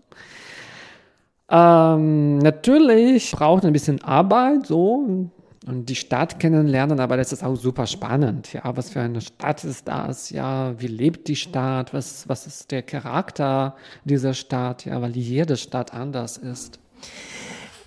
Ähm, 1.51 2.37
natürlich 2.37 3.31
braucht 3.31 3.65
ein 3.65 3.73
bisschen 3.73 4.03
Arbeit, 4.03 4.67
so 4.67 5.29
und 5.69 5.89
die 5.89 5.95
Stadt 5.95 6.39
kennenlernen, 6.39 6.99
aber 6.99 7.17
das 7.17 7.31
ist 7.31 7.43
auch 7.43 7.55
super 7.55 7.85
spannend. 7.85 8.53
Ja, 8.53 8.75
was 8.75 8.89
für 8.89 9.01
eine 9.01 9.21
Stadt 9.21 9.63
ist 9.63 9.87
das? 9.87 10.29
Ja, 10.29 10.79
wie 10.79 10.87
lebt 10.87 11.27
die 11.27 11.35
Stadt? 11.35 11.93
Was, 11.93 12.27
was 12.27 12.47
ist 12.47 12.71
der 12.71 12.81
Charakter 12.81 13.75
dieser 14.03 14.33
Stadt? 14.33 14.85
Ja, 14.85 15.01
weil 15.01 15.15
jede 15.15 15.57
Stadt 15.57 15.93
anders 15.93 16.37
ist. 16.37 16.79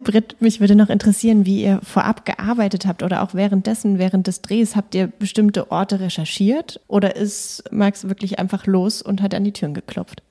Britt, 0.01 0.37
mich 0.41 0.61
würde 0.61 0.75
noch 0.75 0.91
interessieren, 0.91 1.47
wie 1.47 1.63
ihr 1.63 1.81
vorab 1.83 2.25
gearbeitet 2.25 2.87
habt 2.87 3.03
oder 3.03 3.23
auch 3.23 3.35
währenddessen, 3.35 3.99
während 3.99 4.27
des 4.27 4.43
Drehs, 4.43 4.75
habt 4.75 4.95
ihr 4.95 5.07
bestimmte 5.07 5.71
Orte 5.71 6.01
recherchiert 6.01 6.81
oder 6.89 7.15
ist 7.15 7.65
Max 7.71 8.09
wirklich 8.09 8.39
einfach 8.39 8.67
los 8.67 9.01
und 9.01 9.23
hat 9.23 9.35
an 9.35 9.45
die 9.45 9.53
Türen 9.53 9.75
geklopft? 9.75 10.23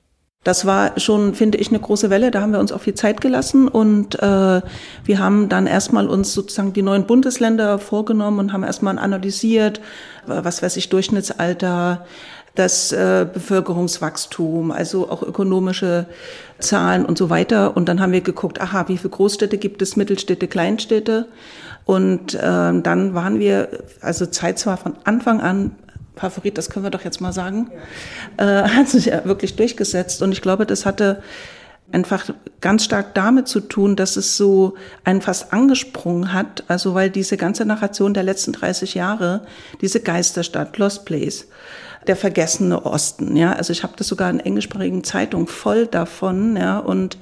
Das 0.44 0.66
war 0.66 0.98
schon, 0.98 1.34
finde 1.34 1.58
ich, 1.58 1.68
eine 1.68 1.78
große 1.78 2.10
Welle. 2.10 2.32
Da 2.32 2.40
haben 2.40 2.52
wir 2.52 2.58
uns 2.58 2.72
auch 2.72 2.80
viel 2.80 2.94
Zeit 2.94 3.20
gelassen 3.20 3.68
und 3.68 4.20
äh, 4.20 4.60
wir 5.04 5.18
haben 5.18 5.48
dann 5.48 5.68
erstmal 5.68 6.08
uns 6.08 6.34
sozusagen 6.34 6.72
die 6.72 6.82
neuen 6.82 7.06
Bundesländer 7.06 7.78
vorgenommen 7.78 8.40
und 8.40 8.52
haben 8.52 8.64
erstmal 8.64 8.98
analysiert, 8.98 9.80
was 10.26 10.62
weiß 10.62 10.76
ich, 10.78 10.88
Durchschnittsalter, 10.88 12.04
das 12.54 12.92
äh, 12.92 13.26
Bevölkerungswachstum, 13.32 14.72
also 14.72 15.08
auch 15.08 15.22
ökonomische 15.22 16.06
Zahlen 16.58 17.04
und 17.04 17.16
so 17.16 17.30
weiter. 17.30 17.76
Und 17.76 17.88
dann 17.88 18.00
haben 18.00 18.12
wir 18.12 18.20
geguckt, 18.20 18.60
aha, 18.60 18.88
wie 18.88 18.98
viele 18.98 19.10
Großstädte 19.10 19.58
gibt 19.58 19.80
es, 19.80 19.96
Mittelstädte, 19.96 20.48
Kleinstädte. 20.48 21.28
Und 21.84 22.34
äh, 22.34 22.38
dann 22.40 23.14
waren 23.14 23.38
wir, 23.38 23.68
also 24.00 24.26
Zeit 24.26 24.58
zwar 24.58 24.76
von 24.76 24.94
Anfang 25.04 25.40
an 25.40 25.76
Favorit, 26.22 26.56
das 26.56 26.70
können 26.70 26.84
wir 26.84 26.90
doch 26.90 27.04
jetzt 27.04 27.20
mal 27.20 27.32
sagen, 27.32 27.70
ja. 28.38 28.64
äh, 28.64 28.68
hat 28.76 28.88
sich 28.88 29.06
ja 29.06 29.24
wirklich 29.24 29.56
durchgesetzt. 29.56 30.22
Und 30.22 30.32
ich 30.32 30.40
glaube, 30.40 30.66
das 30.66 30.86
hatte 30.86 31.22
einfach 31.90 32.30
ganz 32.60 32.84
stark 32.84 33.14
damit 33.14 33.48
zu 33.48 33.60
tun, 33.60 33.96
dass 33.96 34.16
es 34.16 34.36
so 34.36 34.74
einen 35.04 35.20
fast 35.20 35.52
angesprungen 35.52 36.32
hat, 36.32 36.64
also 36.68 36.94
weil 36.94 37.10
diese 37.10 37.36
ganze 37.36 37.64
Narration 37.64 38.14
der 38.14 38.22
letzten 38.22 38.52
30 38.52 38.94
Jahre, 38.94 39.42
diese 39.80 40.00
Geisterstadt, 40.00 40.78
Lost 40.78 41.04
Place, 41.04 41.48
der 42.06 42.16
vergessene 42.16 42.86
Osten, 42.86 43.36
ja, 43.36 43.52
also 43.52 43.72
ich 43.72 43.82
habe 43.82 43.92
das 43.96 44.08
sogar 44.08 44.30
in 44.30 44.40
englischsprachigen 44.40 45.04
Zeitungen 45.04 45.46
voll 45.46 45.86
davon, 45.86 46.56
ja, 46.56 46.78
und 46.78 47.18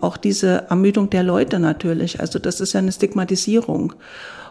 auch 0.00 0.16
diese 0.16 0.64
Ermüdung 0.70 1.10
der 1.10 1.22
Leute 1.22 1.60
natürlich, 1.60 2.20
also 2.20 2.38
das 2.38 2.60
ist 2.60 2.72
ja 2.72 2.80
eine 2.80 2.92
Stigmatisierung. 2.92 3.94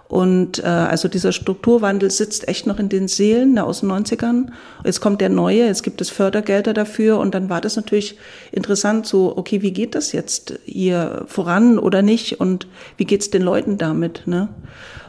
Und 0.09 0.57
äh, 0.63 0.65
also 0.65 1.07
dieser 1.07 1.31
Strukturwandel 1.31 2.09
sitzt 2.09 2.47
echt 2.47 2.65
noch 2.65 2.79
in 2.79 2.89
den 2.89 3.07
Seelen 3.07 3.53
ne, 3.53 3.63
aus 3.63 3.81
den 3.81 3.91
90ern. 3.91 4.47
Jetzt 4.83 5.01
kommt 5.01 5.21
der 5.21 5.29
neue, 5.29 5.67
jetzt 5.67 5.83
gibt 5.83 6.01
es 6.01 6.09
Fördergelder 6.09 6.73
dafür 6.73 7.19
und 7.19 7.35
dann 7.35 7.47
war 7.47 7.61
das 7.61 7.75
natürlich 7.75 8.17
interessant, 8.51 9.05
so, 9.05 9.37
okay, 9.37 9.61
wie 9.61 9.71
geht 9.71 9.93
das 9.93 10.11
jetzt 10.11 10.59
hier 10.65 11.25
voran 11.27 11.77
oder 11.77 12.01
nicht 12.01 12.39
und 12.39 12.65
wie 12.97 13.05
geht's 13.05 13.29
den 13.29 13.43
Leuten 13.43 13.77
damit? 13.77 14.23
Ne? 14.25 14.49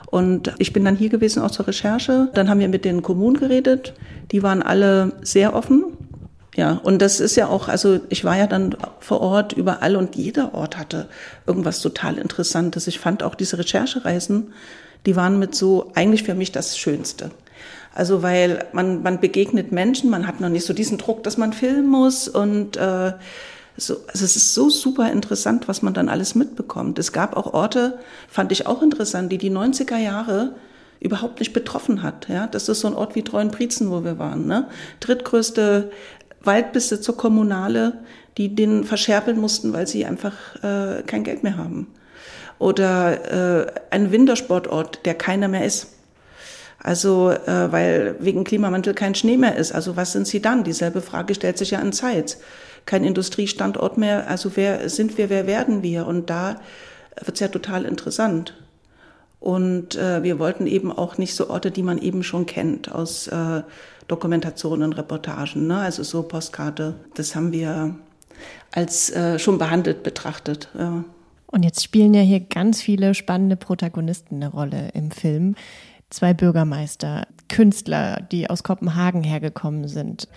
Und 0.04 0.52
ich 0.58 0.74
bin 0.74 0.84
dann 0.84 0.96
hier 0.96 1.08
gewesen 1.08 1.42
auch 1.42 1.50
zur 1.50 1.68
Recherche. 1.68 2.28
Dann 2.34 2.50
haben 2.50 2.60
wir 2.60 2.68
mit 2.68 2.84
den 2.84 3.00
Kommunen 3.00 3.38
geredet. 3.38 3.94
Die 4.32 4.42
waren 4.42 4.62
alle 4.62 5.12
sehr 5.22 5.54
offen. 5.54 5.84
Ja, 6.56 6.72
und 6.82 7.00
das 7.00 7.20
ist 7.20 7.36
ja 7.36 7.46
auch, 7.46 7.68
also 7.68 8.00
ich 8.10 8.24
war 8.24 8.36
ja 8.36 8.46
dann 8.46 8.76
vor 8.98 9.20
Ort 9.22 9.54
überall 9.54 9.96
und 9.96 10.16
jeder 10.16 10.52
Ort 10.52 10.76
hatte 10.76 11.08
irgendwas 11.46 11.80
total 11.80 12.18
Interessantes. 12.18 12.86
Ich 12.86 12.98
fand 12.98 13.22
auch 13.22 13.34
diese 13.34 13.56
Recherchereisen 13.56 14.52
die 15.06 15.16
waren 15.16 15.38
mit 15.38 15.54
so 15.54 15.90
eigentlich 15.94 16.22
für 16.22 16.34
mich 16.34 16.52
das 16.52 16.78
Schönste. 16.78 17.30
Also 17.92 18.22
weil 18.22 18.66
man, 18.72 19.02
man 19.02 19.20
begegnet 19.20 19.72
Menschen, 19.72 20.10
man 20.10 20.26
hat 20.26 20.40
noch 20.40 20.48
nicht 20.48 20.64
so 20.64 20.72
diesen 20.72 20.98
Druck, 20.98 21.24
dass 21.24 21.36
man 21.36 21.52
filmen 21.52 21.88
muss 21.88 22.28
und 22.28 22.76
äh, 22.76 23.12
so, 23.76 23.94
also 24.06 24.24
es 24.24 24.36
ist 24.36 24.54
so 24.54 24.68
super 24.68 25.10
interessant, 25.10 25.66
was 25.66 25.82
man 25.82 25.94
dann 25.94 26.08
alles 26.08 26.34
mitbekommt. 26.34 26.98
Es 26.98 27.12
gab 27.12 27.36
auch 27.36 27.52
Orte, 27.52 27.98
fand 28.28 28.52
ich 28.52 28.66
auch 28.66 28.82
interessant, 28.82 29.32
die 29.32 29.38
die 29.38 29.50
90er 29.50 29.96
Jahre 29.96 30.54
überhaupt 31.00 31.40
nicht 31.40 31.52
betroffen 31.52 32.02
hat. 32.02 32.28
Ja, 32.28 32.46
das 32.46 32.68
ist 32.68 32.80
so 32.80 32.88
ein 32.88 32.94
Ort 32.94 33.14
wie 33.14 33.22
Treuenbrietzen, 33.22 33.90
wo 33.90 34.04
wir 34.04 34.18
waren. 34.18 34.46
Ne? 34.46 34.68
Drittgrößte 35.00 35.90
Waldbesitzer 36.42 37.14
Kommunale, 37.14 37.98
die 38.36 38.54
den 38.54 38.84
verscherbeln 38.84 39.40
mussten, 39.40 39.72
weil 39.72 39.86
sie 39.86 40.04
einfach 40.04 40.34
äh, 40.62 41.02
kein 41.02 41.24
Geld 41.24 41.42
mehr 41.42 41.56
haben 41.56 41.88
oder 42.60 43.64
äh, 43.64 43.72
ein 43.90 44.12
Wintersportort, 44.12 45.04
der 45.06 45.14
keiner 45.14 45.48
mehr 45.48 45.64
ist. 45.64 45.88
Also, 46.78 47.30
äh, 47.30 47.72
weil 47.72 48.16
wegen 48.20 48.44
Klimawandel 48.44 48.94
kein 48.94 49.14
Schnee 49.14 49.36
mehr 49.36 49.56
ist. 49.56 49.72
Also, 49.72 49.96
was 49.96 50.12
sind 50.12 50.26
sie 50.26 50.40
dann? 50.40 50.62
Dieselbe 50.62 51.00
Frage 51.00 51.34
stellt 51.34 51.58
sich 51.58 51.72
ja 51.72 51.78
an 51.78 51.92
Zeit. 51.92 52.36
Kein 52.86 53.02
Industriestandort 53.02 53.98
mehr. 53.98 54.28
Also, 54.28 54.52
wer 54.56 54.88
sind 54.88 55.18
wir, 55.18 55.30
wer 55.30 55.46
werden 55.46 55.82
wir? 55.82 56.06
Und 56.06 56.30
da 56.30 56.60
wird's 57.24 57.40
ja 57.40 57.48
total 57.48 57.84
interessant. 57.84 58.54
Und 59.40 59.96
äh, 59.96 60.22
wir 60.22 60.38
wollten 60.38 60.66
eben 60.66 60.92
auch 60.92 61.16
nicht 61.16 61.34
so 61.34 61.48
Orte, 61.48 61.70
die 61.70 61.82
man 61.82 61.96
eben 61.96 62.22
schon 62.22 62.44
kennt 62.44 62.92
aus 62.92 63.26
äh, 63.28 63.62
Dokumentationen, 64.06 64.92
Reportagen. 64.92 65.66
Ne? 65.66 65.78
Also 65.78 66.02
so 66.02 66.22
Postkarte. 66.22 66.94
Das 67.14 67.34
haben 67.34 67.52
wir 67.52 67.94
als 68.70 69.08
äh, 69.10 69.38
schon 69.38 69.56
behandelt 69.56 70.02
betrachtet. 70.02 70.68
Ja. 70.78 71.04
Und 71.50 71.64
jetzt 71.64 71.82
spielen 71.82 72.14
ja 72.14 72.20
hier 72.20 72.40
ganz 72.40 72.80
viele 72.80 73.14
spannende 73.14 73.56
Protagonisten 73.56 74.36
eine 74.36 74.48
Rolle 74.48 74.90
im 74.94 75.10
Film. 75.10 75.56
Zwei 76.08 76.34
Bürgermeister, 76.34 77.26
Künstler, 77.48 78.20
die 78.32 78.50
aus 78.50 78.62
Kopenhagen 78.62 79.22
hergekommen 79.22 79.88
sind. 79.88 80.28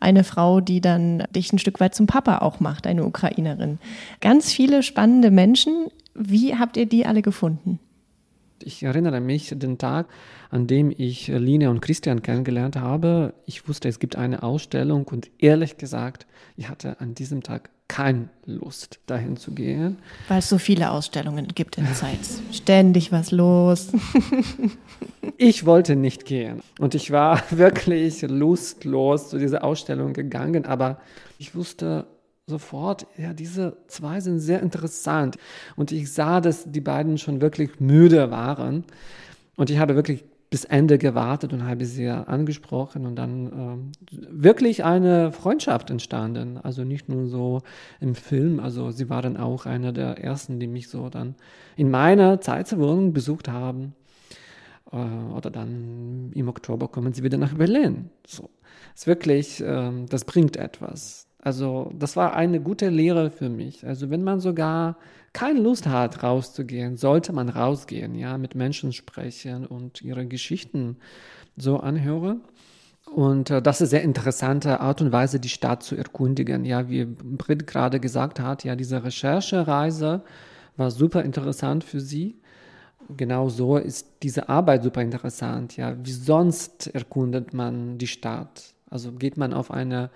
Eine 0.00 0.24
Frau, 0.24 0.60
die 0.60 0.80
dann 0.80 1.24
dich 1.34 1.52
ein 1.52 1.58
Stück 1.58 1.80
weit 1.80 1.94
zum 1.94 2.06
Papa 2.06 2.38
auch 2.38 2.60
macht, 2.60 2.86
eine 2.86 3.04
Ukrainerin. 3.04 3.78
Ganz 4.20 4.52
viele 4.52 4.82
spannende 4.82 5.30
Menschen. 5.30 5.88
Wie 6.14 6.56
habt 6.56 6.76
ihr 6.76 6.86
die 6.86 7.04
alle 7.04 7.22
gefunden? 7.22 7.78
Ich 8.62 8.82
erinnere 8.82 9.20
mich 9.20 9.54
den 9.54 9.78
Tag, 9.78 10.08
an 10.50 10.66
dem 10.66 10.92
ich 10.96 11.28
Line 11.28 11.70
und 11.70 11.80
Christian 11.80 12.22
kennengelernt 12.22 12.76
habe. 12.76 13.34
Ich 13.46 13.68
wusste, 13.68 13.88
es 13.88 13.98
gibt 13.98 14.16
eine 14.16 14.42
Ausstellung 14.42 15.06
und 15.08 15.30
ehrlich 15.38 15.76
gesagt, 15.76 16.26
ich 16.56 16.68
hatte 16.68 17.00
an 17.00 17.14
diesem 17.14 17.42
Tag 17.42 17.70
keine 17.88 18.28
Lust, 18.44 19.00
dahin 19.06 19.36
zu 19.36 19.52
gehen. 19.52 19.98
Weil 20.28 20.38
es 20.38 20.48
so 20.48 20.58
viele 20.58 20.90
Ausstellungen 20.90 21.48
gibt 21.48 21.78
in 21.78 21.86
Zeitz. 21.94 22.40
Ständig 22.52 23.10
was 23.10 23.30
los. 23.30 23.88
ich 25.38 25.66
wollte 25.66 25.96
nicht 25.96 26.26
gehen. 26.26 26.62
Und 26.78 26.94
ich 26.94 27.10
war 27.10 27.42
wirklich 27.50 28.22
lustlos 28.22 29.30
zu 29.30 29.38
dieser 29.38 29.64
Ausstellung 29.64 30.12
gegangen, 30.12 30.66
aber 30.66 31.00
ich 31.38 31.54
wusste 31.54 32.06
sofort, 32.46 33.06
ja, 33.16 33.32
diese 33.32 33.76
zwei 33.88 34.20
sind 34.20 34.40
sehr 34.40 34.62
interessant. 34.62 35.36
Und 35.76 35.92
ich 35.92 36.12
sah, 36.12 36.40
dass 36.40 36.70
die 36.70 36.80
beiden 36.80 37.18
schon 37.18 37.40
wirklich 37.40 37.80
müde 37.80 38.30
waren. 38.30 38.84
Und 39.56 39.70
ich 39.70 39.78
habe 39.78 39.94
wirklich 39.96 40.24
bis 40.50 40.64
Ende 40.64 40.96
gewartet 40.96 41.52
und 41.52 41.64
habe 41.64 41.84
sie 41.84 42.08
angesprochen 42.08 43.06
und 43.06 43.16
dann 43.16 43.46
äh, 43.46 44.16
wirklich 44.30 44.82
eine 44.84 45.30
Freundschaft 45.32 45.90
entstanden. 45.90 46.58
Also 46.58 46.84
nicht 46.84 47.08
nur 47.08 47.26
so 47.26 47.60
im 48.00 48.14
Film, 48.14 48.58
also 48.58 48.90
sie 48.90 49.10
waren 49.10 49.36
auch 49.36 49.66
einer 49.66 49.92
der 49.92 50.22
ersten, 50.24 50.58
die 50.58 50.66
mich 50.66 50.88
so 50.88 51.10
dann 51.10 51.34
in 51.76 51.90
meiner 51.90 52.40
Zeitwohnung 52.40 53.12
besucht 53.12 53.48
haben. 53.48 53.94
Äh, 54.90 54.96
oder 54.96 55.50
dann 55.50 56.32
im 56.34 56.48
Oktober 56.48 56.88
kommen 56.88 57.12
sie 57.12 57.22
wieder 57.22 57.38
nach 57.38 57.54
Berlin. 57.54 58.08
So, 58.26 58.48
ist 58.94 59.06
wirklich, 59.06 59.62
äh, 59.62 59.92
das 60.08 60.24
bringt 60.24 60.56
etwas. 60.56 61.26
Also 61.40 61.92
das 61.96 62.16
war 62.16 62.34
eine 62.34 62.60
gute 62.60 62.88
Lehre 62.88 63.30
für 63.30 63.48
mich. 63.48 63.86
Also 63.86 64.10
wenn 64.10 64.24
man 64.24 64.40
sogar 64.40 64.96
keine 65.32 65.60
Lust 65.60 65.86
hat, 65.86 66.22
rauszugehen, 66.22 66.96
sollte 66.96 67.32
man 67.32 67.48
rausgehen, 67.48 68.14
ja, 68.14 68.38
mit 68.38 68.54
Menschen 68.54 68.92
sprechen 68.92 69.66
und 69.66 70.02
ihre 70.02 70.26
Geschichten 70.26 70.96
so 71.56 71.78
anhören. 71.78 72.40
Und 73.14 73.50
äh, 73.50 73.62
das 73.62 73.76
ist 73.76 73.82
eine 73.82 73.88
sehr 73.88 74.02
interessante 74.02 74.80
Art 74.80 75.00
und 75.00 75.12
Weise, 75.12 75.40
die 75.40 75.48
Stadt 75.48 75.82
zu 75.82 75.96
erkundigen. 75.96 76.64
Ja, 76.64 76.88
wie 76.88 77.04
Brit 77.04 77.66
gerade 77.66 78.00
gesagt 78.00 78.40
hat, 78.40 78.64
ja, 78.64 78.76
diese 78.76 79.02
Recherchereise 79.02 80.22
war 80.76 80.90
super 80.90 81.24
interessant 81.24 81.84
für 81.84 82.00
sie. 82.00 82.40
Genau 83.16 83.48
so 83.48 83.78
ist 83.78 84.06
diese 84.22 84.48
Arbeit 84.48 84.82
super 84.82 85.00
interessant. 85.00 85.76
Ja, 85.76 85.96
wie 86.04 86.12
sonst 86.12 86.88
erkundet 86.88 87.54
man 87.54 87.96
die 87.98 88.06
Stadt? 88.06 88.74
Also 88.90 89.12
geht 89.12 89.36
man 89.36 89.54
auf 89.54 89.70
eine 89.70 90.10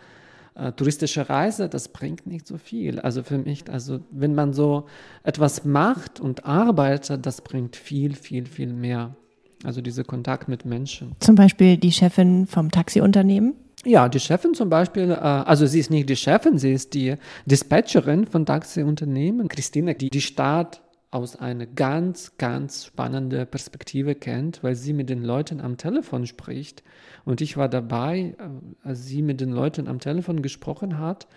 äh, 0.55 0.73
touristische 0.73 1.29
Reise, 1.29 1.69
das 1.69 1.89
bringt 1.89 2.27
nicht 2.27 2.47
so 2.47 2.59
viel. 2.59 3.01
Also 3.01 3.23
für 3.23 3.39
mich, 3.39 3.71
also 3.71 4.01
wenn 4.11 4.35
man 4.35 4.53
so 4.53 4.87
etwas 5.23 5.65
macht 5.65 6.21
und 6.21 6.45
arbeitet, 6.45 7.25
das 7.27 7.41
bringt 7.41 7.77
viel, 7.77 8.15
viel, 8.15 8.47
viel 8.47 8.73
mehr. 8.73 9.17
Also 9.65 9.81
dieser 9.81 10.05
Kontakt 10.05 10.49
mit 10.49 10.65
Menschen. 10.65 11.13
Zum 11.21 11.37
Beispiel 11.37 11.77
die 11.77 11.93
Chefin 11.93 12.47
vom 12.47 12.71
Taxiunternehmen? 12.71 13.55
Ja, 13.85 14.09
die 14.09 14.21
Chefin 14.21 14.55
zum 14.55 14.69
Beispiel, 14.69 15.11
äh, 15.11 15.15
also 15.15 15.67
sie 15.67 15.81
ist 15.81 15.91
nicht 15.91 16.09
die 16.09 16.17
Chefin, 16.17 16.59
sie 16.59 16.73
ist 16.73 16.95
die 16.95 17.17
Dispatcherin 17.47 18.27
von 18.27 18.47
Taxiunternehmen. 18.47 19.49
Christine, 19.49 19.95
die 19.95 20.11
die 20.11 20.21
Stadt 20.21 20.83
aus 21.13 21.37
einer 21.37 21.67
ganz, 21.67 22.39
ganz 22.39 22.87
spannenden 22.87 23.47
Perspektive 23.47 24.15
kennt, 24.15 24.63
weil 24.65 24.75
sie 24.75 24.95
mit 24.95 25.11
den 25.11 25.23
Leuten 25.23 25.61
am 25.61 25.77
Telefon 25.77 26.27
spricht. 26.27 26.83
Und 27.27 27.43
ich 27.43 27.57
war 27.59 27.69
dabei, 27.69 28.35
äh, 28.39 28.89
als 28.89 29.07
sie 29.07 29.21
mit 29.21 29.41
den 29.41 29.53
Leuten 29.53 29.89
am 29.89 30.01
Telefon 30.01 30.41
gesprochen 30.41 30.99
hat. 30.99 31.29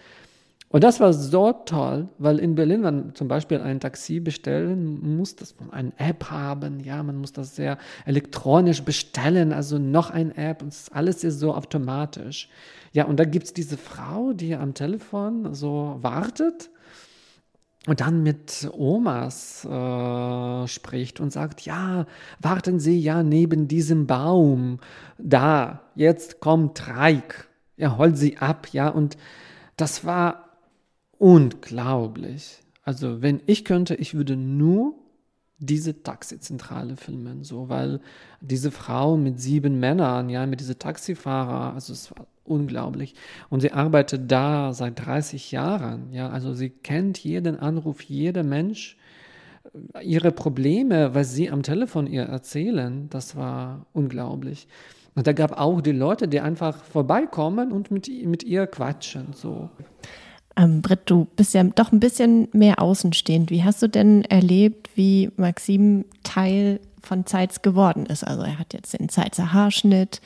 Und 0.70 0.84
das 0.84 1.00
war 1.00 1.14
so 1.14 1.52
toll, 1.52 2.08
weil 2.18 2.40
in 2.40 2.56
Berlin, 2.56 2.84
wenn 2.84 2.96
man 2.96 3.16
zum 3.16 3.28
Beispiel 3.28 3.60
ein 3.60 3.82
Taxi 3.82 4.22
bestellen 4.22 5.16
muss, 5.18 5.36
dass 5.36 5.56
man 5.60 5.72
eine 5.72 5.92
App 5.98 6.32
haben, 6.32 6.80
ja, 6.80 7.04
man 7.04 7.18
muss 7.18 7.34
das 7.34 7.56
sehr 7.56 7.78
elektronisch 8.06 8.82
bestellen, 8.82 9.54
also 9.54 9.78
noch 9.78 10.10
eine 10.10 10.36
App 10.38 10.64
und 10.64 10.74
alles 10.92 11.24
ist 11.24 11.40
so 11.40 11.54
automatisch. 11.54 12.50
Ja, 12.94 13.06
und 13.06 13.20
da 13.20 13.26
gibt 13.26 13.46
es 13.46 13.54
diese 13.54 13.78
Frau, 13.78 14.32
die 14.32 14.56
am 14.56 14.74
Telefon 14.74 15.54
so 15.54 15.98
wartet 16.02 16.70
und 17.88 18.02
dann 18.02 18.24
mit 18.24 18.68
Omas 18.74 19.64
äh, 19.66 20.68
spricht 20.68 21.20
und 21.20 21.32
sagt, 21.32 21.62
ja, 21.62 22.06
warten 22.40 22.80
Sie 22.80 23.00
ja 23.00 23.24
neben 23.24 23.68
diesem 23.68 24.08
Baum, 24.08 24.80
da, 25.18 25.82
jetzt 25.96 26.40
kommt 26.40 26.88
Reik, 26.88 27.48
er 27.78 27.98
holt 27.98 28.18
sie 28.18 28.38
ab, 28.38 28.68
ja, 28.72 28.90
und 28.90 29.18
das 29.78 30.06
war 30.06 30.58
unglaublich. 31.18 32.62
Also 32.84 33.22
wenn 33.22 33.42
ich 33.46 33.66
könnte, 33.66 33.96
ich 33.96 34.14
würde 34.14 34.36
nur 34.36 34.96
diese 35.58 36.04
Taxizentrale 36.04 36.98
filmen, 36.98 37.44
so, 37.44 37.70
weil 37.70 38.02
diese 38.42 38.72
Frau 38.72 39.18
mit 39.18 39.40
sieben 39.40 39.80
Männern, 39.80 40.30
ja, 40.30 40.46
mit 40.46 40.60
diese 40.60 40.78
Taxifahrer, 40.78 41.74
also 41.74 41.94
es 41.94 42.12
war 42.12 42.28
unglaublich. 42.46 43.16
Und 43.50 43.62
sie 43.62 43.72
arbeitet 43.72 44.32
da 44.32 44.74
seit 44.74 45.06
30 45.06 45.52
Jahren. 45.52 46.12
Ja, 46.14 46.30
also 46.30 46.54
sie 46.54 46.70
kennt 46.70 47.18
jeden 47.20 47.60
Anruf, 47.60 48.02
jeder 48.02 48.44
Mensch, 48.44 48.98
ihre 50.02 50.32
Probleme, 50.32 51.14
was 51.14 51.34
sie 51.34 51.50
am 51.50 51.64
Telefon 51.64 52.08
ihr 52.08 52.24
erzählen. 52.24 53.10
Das 53.10 53.36
war 53.36 53.86
unglaublich. 53.94 54.68
Und 55.16 55.28
da 55.28 55.34
gab 55.34 55.60
auch 55.60 55.82
die 55.82 55.92
Leute, 55.92 56.28
die 56.28 56.42
einfach 56.42 56.84
vorbeikommen 56.84 57.72
und 57.72 57.90
mit, 57.90 58.10
mit 58.26 58.44
ihr 58.44 58.68
quatschen. 58.68 59.28
So. 59.34 59.70
Ähm, 60.58 60.82
Britt, 60.82 61.02
du 61.06 61.26
bist 61.36 61.54
ja 61.54 61.64
doch 61.64 61.92
ein 61.92 62.00
bisschen 62.00 62.50
mehr 62.52 62.82
außenstehend. 62.82 63.50
Wie 63.50 63.64
hast 63.64 63.82
du 63.82 63.88
denn 63.88 64.24
erlebt, 64.26 64.90
wie 64.96 65.32
Maxim 65.38 66.06
Teil 66.24 66.80
von 67.06 67.26
Zeitz 67.26 67.62
geworden 67.62 68.06
ist? 68.06 68.24
Also 68.24 68.44
er 68.44 68.60
hat 68.60 68.74
jetzt 68.74 68.98
den 68.98 69.10
Zeitzer 69.10 69.54
Haarschnitt, 69.54 70.22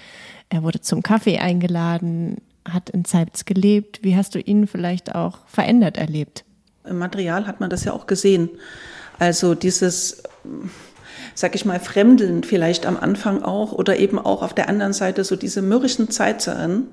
er 0.49 0.63
wurde 0.63 0.81
zum 0.81 1.03
Kaffee 1.03 1.39
eingeladen, 1.39 2.37
hat 2.67 2.89
in 2.89 3.05
Zeitz 3.05 3.45
gelebt. 3.45 3.99
Wie 4.03 4.15
hast 4.15 4.35
du 4.35 4.39
ihn 4.39 4.67
vielleicht 4.67 5.15
auch 5.15 5.39
verändert 5.47 5.97
erlebt? 5.97 6.43
Im 6.85 6.97
Material 6.97 7.47
hat 7.47 7.59
man 7.59 7.69
das 7.69 7.83
ja 7.83 7.93
auch 7.93 8.07
gesehen. 8.07 8.49
Also 9.19 9.53
dieses 9.55 10.23
sag 11.35 11.55
ich 11.55 11.65
mal, 11.65 11.79
Fremdeln 11.79 12.43
vielleicht 12.43 12.85
am 12.85 12.97
Anfang 12.97 13.43
auch 13.43 13.71
oder 13.71 13.97
eben 13.97 14.19
auch 14.19 14.41
auf 14.41 14.53
der 14.53 14.69
anderen 14.69 14.93
Seite 14.93 15.23
so 15.23 15.35
diese 15.35 15.61
mürrischen 15.61 16.09
Zeitzerin, 16.09 16.87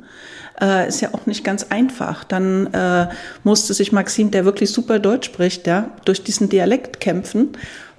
äh, 0.61 0.89
ist 0.89 1.01
ja 1.01 1.13
auch 1.13 1.27
nicht 1.27 1.45
ganz 1.45 1.65
einfach. 1.65 2.25
Dann 2.25 2.73
äh, 2.73 3.09
musste 3.45 3.75
sich 3.75 3.93
Maxim, 3.93 4.31
der 4.31 4.45
wirklich 4.45 4.71
super 4.71 4.99
Deutsch 4.99 5.27
spricht, 5.27 5.67
ja, 5.67 5.91
durch 6.05 6.23
diesen 6.23 6.49
Dialekt 6.49 7.01
kämpfen 7.01 7.51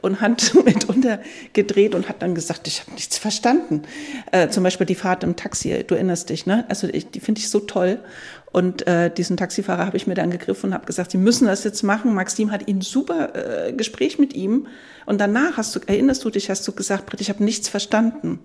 und 0.02 0.22
hat 0.22 0.54
mitunter 0.66 1.20
gedreht 1.54 1.96
und 1.96 2.10
hat 2.10 2.22
dann 2.22 2.36
gesagt, 2.36 2.68
ich 2.68 2.82
habe 2.82 2.92
nichts 2.92 3.18
verstanden. 3.18 3.84
Äh, 4.32 4.50
zum 4.50 4.64
Beispiel 4.64 4.86
die 4.86 4.96
Fahrt 4.96 5.24
im 5.24 5.36
Taxi, 5.36 5.84
du 5.86 5.96
erinnerst 5.96 6.30
dich, 6.30 6.46
ne? 6.46 6.66
Also 6.70 6.88
ich, 6.88 7.10
die 7.10 7.20
finde 7.20 7.40
ich 7.40 7.50
so 7.50 7.60
toll. 7.60 8.00
Und 8.52 8.88
äh, 8.88 9.12
diesen 9.14 9.38
Taxifahrer 9.38 9.86
habe 9.86 9.98
ich 9.98 10.08
mir 10.08 10.16
dann 10.16 10.32
gegriffen 10.32 10.70
und 10.70 10.74
habe 10.74 10.86
gesagt, 10.86 11.12
Sie 11.12 11.18
müssen 11.18 11.46
das 11.46 11.64
jetzt 11.64 11.84
machen. 11.84 12.14
Maxim 12.14 12.52
hat 12.52 12.68
ihn 12.68 12.82
super 12.82 13.68
äh, 13.68 13.74
Gespräch 13.74 14.20
mit 14.20 14.34
ihm. 14.34 14.68
Und 15.06 15.20
danach 15.20 15.58
hast 15.58 15.76
du, 15.76 15.80
erinnerst 15.86 16.24
du 16.24 16.30
dich, 16.30 16.50
hast 16.50 16.68
du 16.68 16.72
gesagt, 16.72 17.06
Britt, 17.06 17.22
ich 17.22 17.30
habe 17.30 17.44
nichts 17.44 17.70
verstanden. 17.70 18.40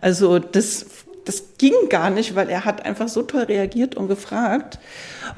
Also 0.00 0.38
das 0.38 0.86
das 1.24 1.56
ging 1.58 1.72
gar 1.88 2.10
nicht, 2.10 2.34
weil 2.34 2.48
er 2.48 2.64
hat 2.64 2.84
einfach 2.84 3.08
so 3.08 3.22
toll 3.22 3.42
reagiert 3.42 3.94
und 3.94 4.08
gefragt. 4.08 4.78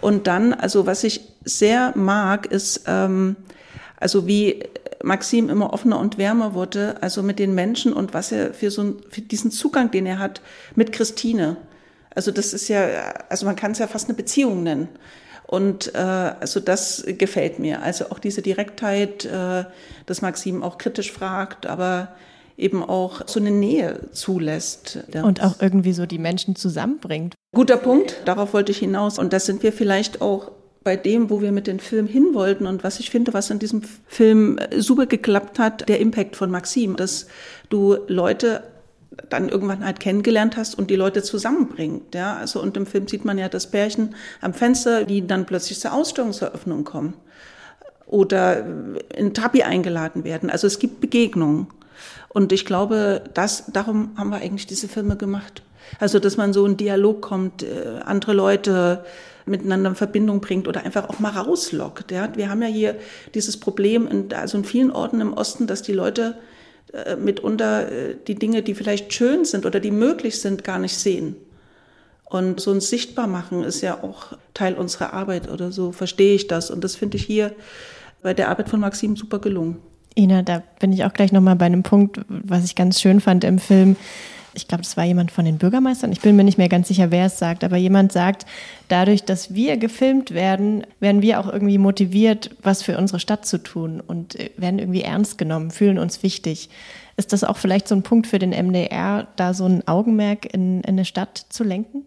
Und 0.00 0.26
dann, 0.26 0.54
also 0.54 0.86
was 0.86 1.04
ich 1.04 1.20
sehr 1.44 1.92
mag, 1.96 2.46
ist, 2.46 2.84
ähm, 2.86 3.36
also 3.98 4.26
wie 4.26 4.64
Maxim 5.04 5.48
immer 5.48 5.72
offener 5.72 5.98
und 6.00 6.18
wärmer 6.18 6.54
wurde, 6.54 6.96
also 7.00 7.22
mit 7.22 7.38
den 7.38 7.54
Menschen 7.54 7.92
und 7.92 8.14
was 8.14 8.32
er 8.32 8.54
für 8.54 8.70
so 8.70 8.96
für 9.10 9.20
diesen 9.20 9.50
Zugang, 9.50 9.90
den 9.90 10.06
er 10.06 10.18
hat 10.18 10.40
mit 10.74 10.92
Christine. 10.92 11.56
Also 12.14 12.30
das 12.30 12.52
ist 12.52 12.68
ja, 12.68 12.86
also 13.28 13.46
man 13.46 13.56
kann 13.56 13.72
es 13.72 13.78
ja 13.78 13.86
fast 13.86 14.08
eine 14.08 14.16
Beziehung 14.16 14.62
nennen. 14.62 14.88
Und 15.46 15.94
äh, 15.94 15.98
also 15.98 16.58
das 16.58 17.04
gefällt 17.06 17.58
mir. 17.58 17.82
Also 17.82 18.06
auch 18.06 18.18
diese 18.18 18.40
Direktheit, 18.40 19.24
äh, 19.24 19.64
dass 20.06 20.22
Maxim 20.22 20.62
auch 20.62 20.78
kritisch 20.78 21.12
fragt, 21.12 21.66
aber 21.66 22.14
eben 22.56 22.82
auch 22.82 23.22
so 23.26 23.40
eine 23.40 23.50
Nähe 23.50 24.10
zulässt. 24.12 25.00
Und 25.12 25.42
auch 25.42 25.60
irgendwie 25.60 25.92
so 25.92 26.06
die 26.06 26.18
Menschen 26.18 26.56
zusammenbringt. 26.56 27.34
Guter 27.54 27.76
Punkt, 27.76 28.22
darauf 28.24 28.54
wollte 28.54 28.72
ich 28.72 28.78
hinaus. 28.78 29.18
Und 29.18 29.32
das 29.32 29.44
sind 29.44 29.62
wir 29.62 29.72
vielleicht 29.72 30.22
auch 30.22 30.50
bei 30.84 30.96
dem, 30.96 31.30
wo 31.30 31.40
wir 31.40 31.50
mit 31.50 31.66
dem 31.66 31.78
Film 31.78 32.06
hin 32.06 32.34
wollten 32.34 32.66
und 32.66 32.84
was 32.84 33.00
ich 33.00 33.10
finde, 33.10 33.32
was 33.32 33.50
in 33.50 33.58
diesem 33.58 33.82
Film 34.06 34.58
super 34.76 35.06
geklappt 35.06 35.58
hat, 35.58 35.88
der 35.88 35.98
Impact 35.98 36.36
von 36.36 36.50
Maxim, 36.50 36.96
dass 36.96 37.26
du 37.70 37.96
Leute 38.06 38.62
dann 39.30 39.48
irgendwann 39.48 39.84
halt 39.84 40.00
kennengelernt 40.00 40.56
hast 40.56 40.76
und 40.76 40.90
die 40.90 40.96
Leute 40.96 41.22
zusammenbringt, 41.22 42.14
ja. 42.14 42.36
Also, 42.36 42.60
und 42.60 42.76
im 42.76 42.86
Film 42.86 43.08
sieht 43.08 43.24
man 43.24 43.38
ja 43.38 43.48
das 43.48 43.70
Pärchen 43.70 44.14
am 44.40 44.54
Fenster, 44.54 45.04
die 45.04 45.26
dann 45.26 45.46
plötzlich 45.46 45.80
zur 45.80 45.92
Ausstellungseröffnung 45.92 46.84
kommen 46.84 47.14
oder 48.06 48.64
in 49.14 49.32
Trabi 49.32 49.62
eingeladen 49.62 50.24
werden. 50.24 50.50
Also 50.50 50.66
es 50.66 50.78
gibt 50.78 51.00
Begegnungen. 51.00 51.68
Und 52.28 52.52
ich 52.52 52.66
glaube, 52.66 53.22
das, 53.32 53.64
darum 53.72 54.10
haben 54.16 54.30
wir 54.30 54.38
eigentlich 54.38 54.66
diese 54.66 54.88
Filme 54.88 55.16
gemacht. 55.16 55.62
Also, 56.00 56.18
dass 56.18 56.36
man 56.36 56.52
so 56.52 56.66
in 56.66 56.76
Dialog 56.76 57.22
kommt, 57.22 57.62
äh, 57.62 58.00
andere 58.04 58.32
Leute 58.32 59.04
miteinander 59.46 59.90
in 59.90 59.96
Verbindung 59.96 60.40
bringt 60.40 60.68
oder 60.68 60.84
einfach 60.84 61.08
auch 61.08 61.18
mal 61.18 61.30
rauslockt. 61.30 62.10
Ja. 62.10 62.34
Wir 62.34 62.48
haben 62.48 62.62
ja 62.62 62.68
hier 62.68 62.96
dieses 63.34 63.58
Problem, 63.58 64.06
in, 64.06 64.32
also 64.32 64.58
in 64.58 64.64
vielen 64.64 64.90
Orten 64.90 65.20
im 65.20 65.32
Osten, 65.32 65.66
dass 65.66 65.82
die 65.82 65.92
Leute 65.92 66.36
äh, 66.92 67.16
mitunter 67.16 67.90
äh, 67.90 68.16
die 68.26 68.36
Dinge, 68.36 68.62
die 68.62 68.74
vielleicht 68.74 69.12
schön 69.12 69.44
sind 69.44 69.66
oder 69.66 69.80
die 69.80 69.90
möglich 69.90 70.40
sind, 70.40 70.64
gar 70.64 70.78
nicht 70.78 70.96
sehen. 70.96 71.36
Und 72.24 72.60
so 72.60 72.72
ein 72.72 72.80
Sichtbarmachen 72.80 73.62
ist 73.64 73.80
ja 73.80 74.02
auch 74.02 74.36
Teil 74.54 74.74
unserer 74.74 75.12
Arbeit 75.12 75.50
oder 75.50 75.72
so 75.72 75.92
verstehe 75.92 76.34
ich 76.34 76.46
das. 76.46 76.70
Und 76.70 76.82
das 76.82 76.96
finde 76.96 77.16
ich 77.16 77.24
hier 77.24 77.52
bei 78.22 78.34
der 78.34 78.48
Arbeit 78.48 78.68
von 78.68 78.80
Maxim 78.80 79.16
super 79.16 79.38
gelungen. 79.38 79.76
Ina, 80.16 80.42
da 80.42 80.62
bin 80.80 80.92
ich 80.92 81.04
auch 81.04 81.12
gleich 81.12 81.32
nochmal 81.32 81.56
bei 81.56 81.66
einem 81.66 81.82
Punkt, 81.82 82.20
was 82.28 82.64
ich 82.64 82.74
ganz 82.74 83.00
schön 83.00 83.20
fand 83.20 83.44
im 83.44 83.58
Film 83.58 83.96
ich 84.54 84.68
glaube, 84.68 84.82
das 84.82 84.96
war 84.96 85.04
jemand 85.04 85.30
von 85.30 85.44
den 85.44 85.58
Bürgermeistern, 85.58 86.12
ich 86.12 86.20
bin 86.20 86.36
mir 86.36 86.44
nicht 86.44 86.58
mehr 86.58 86.68
ganz 86.68 86.88
sicher, 86.88 87.10
wer 87.10 87.26
es 87.26 87.38
sagt, 87.38 87.64
aber 87.64 87.76
jemand 87.76 88.12
sagt, 88.12 88.46
dadurch, 88.88 89.24
dass 89.24 89.54
wir 89.54 89.76
gefilmt 89.76 90.32
werden, 90.32 90.86
werden 91.00 91.22
wir 91.22 91.40
auch 91.40 91.52
irgendwie 91.52 91.78
motiviert, 91.78 92.50
was 92.62 92.82
für 92.82 92.98
unsere 92.98 93.20
Stadt 93.20 93.46
zu 93.46 93.58
tun 93.58 94.00
und 94.00 94.38
äh, 94.38 94.50
werden 94.56 94.78
irgendwie 94.78 95.02
ernst 95.02 95.38
genommen, 95.38 95.70
fühlen 95.70 95.98
uns 95.98 96.22
wichtig. 96.22 96.70
Ist 97.16 97.32
das 97.32 97.44
auch 97.44 97.56
vielleicht 97.56 97.88
so 97.88 97.94
ein 97.94 98.02
Punkt 98.02 98.26
für 98.26 98.38
den 98.38 98.50
MDR, 98.50 99.28
da 99.36 99.54
so 99.54 99.66
ein 99.66 99.86
Augenmerk 99.86 100.52
in, 100.52 100.80
in 100.80 100.90
eine 100.90 101.04
Stadt 101.04 101.46
zu 101.48 101.62
lenken? 101.62 102.04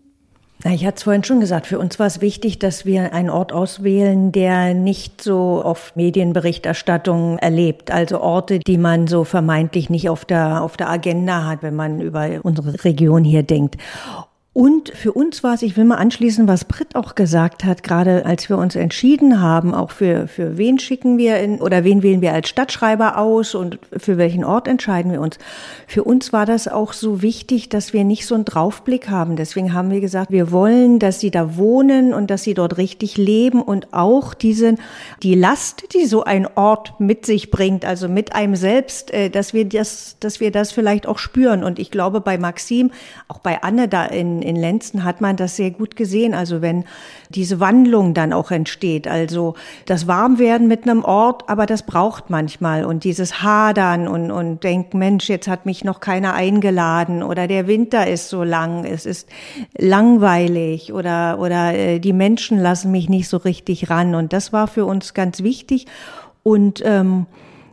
Ich 0.66 0.86
hatte 0.86 0.98
es 0.98 1.04
vorhin 1.04 1.24
schon 1.24 1.40
gesagt, 1.40 1.68
für 1.68 1.78
uns 1.78 2.00
war 2.00 2.08
es 2.08 2.20
wichtig, 2.20 2.58
dass 2.58 2.84
wir 2.84 3.14
einen 3.14 3.30
Ort 3.30 3.54
auswählen, 3.54 4.32
der 4.32 4.74
nicht 4.74 5.22
so 5.22 5.62
oft 5.64 5.96
Medienberichterstattung 5.96 7.38
erlebt. 7.38 7.92
Also 7.92 8.22
Orte, 8.22 8.60
die 8.60 8.80
man 8.80 9.06
so 9.06 9.24
vermeintlich 9.24 9.92
nicht 9.92 10.10
auf 10.10 10.26
der, 10.26 10.64
auf 10.64 10.76
der 10.76 10.90
Agenda 10.90 11.46
hat, 11.46 11.62
wenn 11.62 11.76
man 11.76 12.02
über 12.02 12.28
unsere 12.42 12.84
Region 12.84 13.24
hier 13.24 13.44
denkt. 13.44 13.78
Und 14.58 14.90
für 14.90 15.12
uns 15.14 15.44
war 15.44 15.54
es, 15.54 15.62
ich 15.62 15.78
will 15.78 15.86
mal 15.86 15.98
anschließen, 15.98 16.48
was 16.48 16.66
Britt 16.66 16.96
auch 16.96 17.14
gesagt 17.14 17.64
hat, 17.64 17.84
gerade 17.84 18.26
als 18.26 18.50
wir 18.50 18.58
uns 18.58 18.76
entschieden 18.76 19.40
haben, 19.40 19.76
auch 19.76 19.92
für, 19.92 20.28
für 20.28 20.58
wen 20.58 20.80
schicken 20.80 21.20
wir 21.20 21.38
in, 21.38 21.62
oder 21.62 21.84
wen 21.84 22.02
wählen 22.02 22.22
wir 22.22 22.34
als 22.34 22.50
Stadtschreiber 22.50 23.20
aus 23.20 23.54
und 23.54 23.78
für 23.96 24.18
welchen 24.18 24.44
Ort 24.44 24.68
entscheiden 24.68 25.12
wir 25.12 25.22
uns. 25.22 25.38
Für 25.86 26.04
uns 26.04 26.34
war 26.34 26.48
das 26.48 26.68
auch 26.68 26.94
so 26.94 27.22
wichtig, 27.22 27.70
dass 27.70 27.94
wir 27.94 28.04
nicht 28.04 28.26
so 28.26 28.34
einen 28.34 28.46
Draufblick 28.46 29.10
haben. 29.10 29.36
Deswegen 29.36 29.74
haben 29.74 29.92
wir 29.92 30.02
gesagt, 30.02 30.32
wir 30.32 30.52
wollen, 30.52 30.98
dass 30.98 31.20
sie 31.20 31.30
da 31.30 31.56
wohnen 31.56 32.16
und 32.16 32.32
dass 32.32 32.42
sie 32.42 32.56
dort 32.56 32.80
richtig 32.80 33.16
leben 33.16 33.62
und 33.62 33.94
auch 33.94 34.34
diese, 34.34 34.74
die 35.22 35.36
Last, 35.36 35.94
die 35.94 36.08
so 36.08 36.24
ein 36.24 36.48
Ort 36.56 37.00
mit 37.00 37.28
sich 37.28 37.52
bringt, 37.52 37.86
also 37.86 38.10
mit 38.10 38.34
einem 38.34 38.56
selbst, 38.56 39.14
äh, 39.14 39.30
dass 39.30 39.54
wir 39.54 39.66
das, 39.66 40.18
dass 40.20 40.40
wir 40.40 40.50
das 40.50 40.72
vielleicht 40.72 41.06
auch 41.06 41.20
spüren. 41.20 41.64
Und 41.64 41.78
ich 41.78 41.92
glaube, 41.92 42.22
bei 42.22 42.40
Maxim, 42.40 42.90
auch 43.28 43.38
bei 43.38 43.62
Anne 43.62 43.88
da 43.88 44.04
in, 44.04 44.47
in 44.48 44.56
Lenzen 44.56 45.04
hat 45.04 45.22
man 45.22 45.36
das 45.36 45.56
sehr 45.56 45.72
gut 45.72 45.96
gesehen. 45.96 46.34
Also 46.34 46.62
wenn 46.62 46.86
diese 47.30 47.60
Wandlung 47.60 48.14
dann 48.14 48.34
auch 48.34 48.52
entsteht, 48.52 49.08
also 49.08 49.56
das 49.86 50.08
Warmwerden 50.08 50.68
mit 50.68 50.84
einem 50.84 51.04
Ort, 51.04 51.50
aber 51.50 51.66
das 51.66 51.84
braucht 51.84 52.30
manchmal 52.30 52.86
und 52.86 53.04
dieses 53.04 53.44
Hadern 53.44 54.08
und, 54.08 54.32
und 54.32 54.64
denken, 54.64 54.98
Mensch, 54.98 55.30
jetzt 55.30 55.48
hat 55.48 55.66
mich 55.66 55.84
noch 55.84 56.00
keiner 56.00 56.34
eingeladen 56.34 57.24
oder 57.24 57.48
der 57.48 57.68
Winter 57.68 58.08
ist 58.08 58.30
so 58.30 58.44
lang, 58.44 58.86
es 58.86 59.06
ist 59.06 59.28
langweilig 59.78 60.94
oder, 60.94 61.40
oder 61.40 61.74
äh, 61.74 62.00
die 62.00 62.14
Menschen 62.14 62.60
lassen 62.60 62.92
mich 62.92 63.10
nicht 63.10 63.28
so 63.28 63.38
richtig 63.38 63.90
ran. 63.90 64.16
Und 64.16 64.34
das 64.34 64.54
war 64.54 64.68
für 64.68 64.86
uns 64.86 65.14
ganz 65.14 65.44
wichtig. 65.44 65.86
Und 66.44 66.82
ähm, 66.86 67.26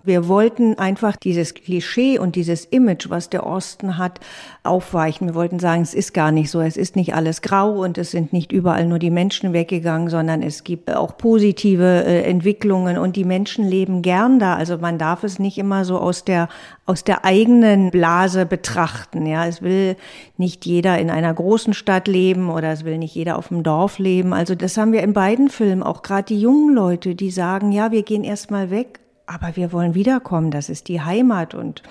wir 0.04 0.28
wollten 0.28 0.78
einfach 0.78 1.16
dieses 1.16 1.54
Klischee 1.54 2.18
und 2.18 2.36
dieses 2.36 2.66
Image, 2.66 3.08
was 3.08 3.30
der 3.30 3.46
Osten 3.46 3.96
hat, 3.96 4.20
aufweichen. 4.62 5.28
Wir 5.28 5.34
wollten 5.34 5.58
sagen, 5.58 5.80
es 5.80 5.94
ist 5.94 6.12
gar 6.12 6.30
nicht 6.30 6.50
so. 6.50 6.60
Es 6.60 6.76
ist 6.76 6.94
nicht 6.94 7.14
alles 7.14 7.40
grau 7.40 7.82
und 7.82 7.96
es 7.96 8.10
sind 8.10 8.32
nicht 8.32 8.52
überall 8.52 8.86
nur 8.86 8.98
die 8.98 9.10
Menschen 9.10 9.54
weggegangen, 9.54 10.10
sondern 10.10 10.42
es 10.42 10.62
gibt 10.62 10.94
auch 10.94 11.16
positive 11.16 12.04
äh, 12.04 12.22
Entwicklungen 12.24 12.98
und 12.98 13.16
die 13.16 13.24
Menschen 13.24 13.66
leben 13.66 14.02
gern 14.02 14.38
da. 14.38 14.56
Also 14.56 14.76
man 14.76 14.98
darf 14.98 15.24
es 15.24 15.38
nicht 15.38 15.56
immer 15.56 15.86
so 15.86 15.98
aus 15.98 16.22
der, 16.24 16.48
aus 16.84 17.04
der 17.04 17.24
eigenen 17.24 17.90
Blase 17.90 18.44
betrachten. 18.44 19.24
Ja, 19.24 19.46
es 19.46 19.62
will 19.62 19.96
nicht 20.36 20.66
jeder 20.66 20.98
in 20.98 21.08
einer 21.08 21.32
großen 21.32 21.72
Stadt 21.72 22.08
leben 22.08 22.50
oder 22.50 22.72
es 22.72 22.84
will 22.84 22.98
nicht 22.98 23.14
jeder 23.14 23.38
auf 23.38 23.48
dem 23.48 23.62
Dorf 23.62 23.98
leben. 23.98 24.34
Also 24.34 24.54
das 24.54 24.76
haben 24.76 24.92
wir 24.92 25.02
in 25.02 25.14
beiden 25.14 25.48
Filmen, 25.48 25.82
auch 25.82 26.02
gerade 26.02 26.24
die 26.24 26.40
jungen 26.40 26.74
Leute, 26.74 27.14
die 27.14 27.30
sagen, 27.30 27.72
ja, 27.72 27.90
wir 27.90 28.02
gehen 28.02 28.22
erst 28.22 28.50
mal 28.50 28.70
weg 28.70 29.00
aber 29.26 29.56
wir 29.56 29.72
wollen 29.72 29.94
wiederkommen, 29.94 30.50
das 30.50 30.68
ist 30.68 30.88
die 30.88 31.00
Heimat 31.00 31.54
und 31.54 31.82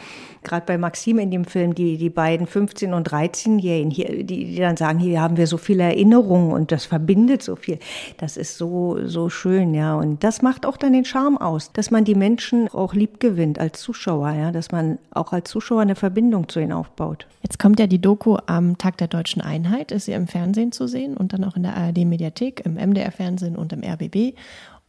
gerade 0.44 0.66
bei 0.66 0.78
Maxim 0.78 1.18
in 1.18 1.32
dem 1.32 1.46
Film, 1.46 1.74
die, 1.74 1.98
die 1.98 2.10
beiden 2.10 2.48
15- 2.48 2.94
und 2.94 3.10
13-Jährigen, 3.10 3.90
die, 3.90 4.24
die 4.24 4.56
dann 4.56 4.78
sagen, 4.78 5.00
hier 5.00 5.22
haben 5.22 5.38
wir 5.38 5.48
so 5.48 5.58
viele 5.58 5.84
Erinnerungen 5.84 6.52
und 6.52 6.72
das 6.72 6.86
verbindet 6.86 7.42
so 7.42 7.56
viel. 7.56 7.80
Das 8.18 8.38
ist 8.38 8.58
so, 8.58 9.00
so 9.08 9.30
schön, 9.30 9.74
ja. 9.74 9.96
Und 9.96 10.24
das 10.24 10.42
macht 10.42 10.66
auch 10.66 10.78
dann 10.78 10.94
den 10.94 11.06
Charme 11.06 11.38
aus, 11.38 11.72
dass 11.72 11.92
man 11.92 12.06
die 12.06 12.16
Menschen 12.16 12.68
auch 12.70 12.94
lieb 12.94 13.20
gewinnt 13.20 13.58
als 13.58 13.80
Zuschauer, 13.80 14.32
ja, 14.32 14.52
dass 14.52 14.72
man 14.72 15.00
auch 15.12 15.34
als 15.34 15.50
Zuschauer 15.50 15.82
eine 15.82 15.96
Verbindung 15.96 16.50
zu 16.50 16.60
ihnen 16.60 16.74
aufbaut. 16.74 17.26
Jetzt 17.42 17.60
kommt 17.60 17.80
ja 17.80 17.88
die 17.88 18.00
Doku 18.00 18.38
am 18.46 18.78
Tag 18.78 18.98
der 18.98 19.08
Deutschen 19.08 19.42
Einheit, 19.42 19.92
ist 19.92 20.06
sie 20.06 20.14
im 20.14 20.28
Fernsehen 20.28 20.72
zu 20.72 20.88
sehen 20.88 21.18
und 21.18 21.34
dann 21.34 21.44
auch 21.44 21.56
in 21.56 21.64
der 21.64 21.76
ARD-Mediathek, 21.76 22.66
im 22.66 22.76
MDR-Fernsehen 22.76 23.56
und 23.56 23.74
im 23.74 23.84
RBB. 23.84 24.36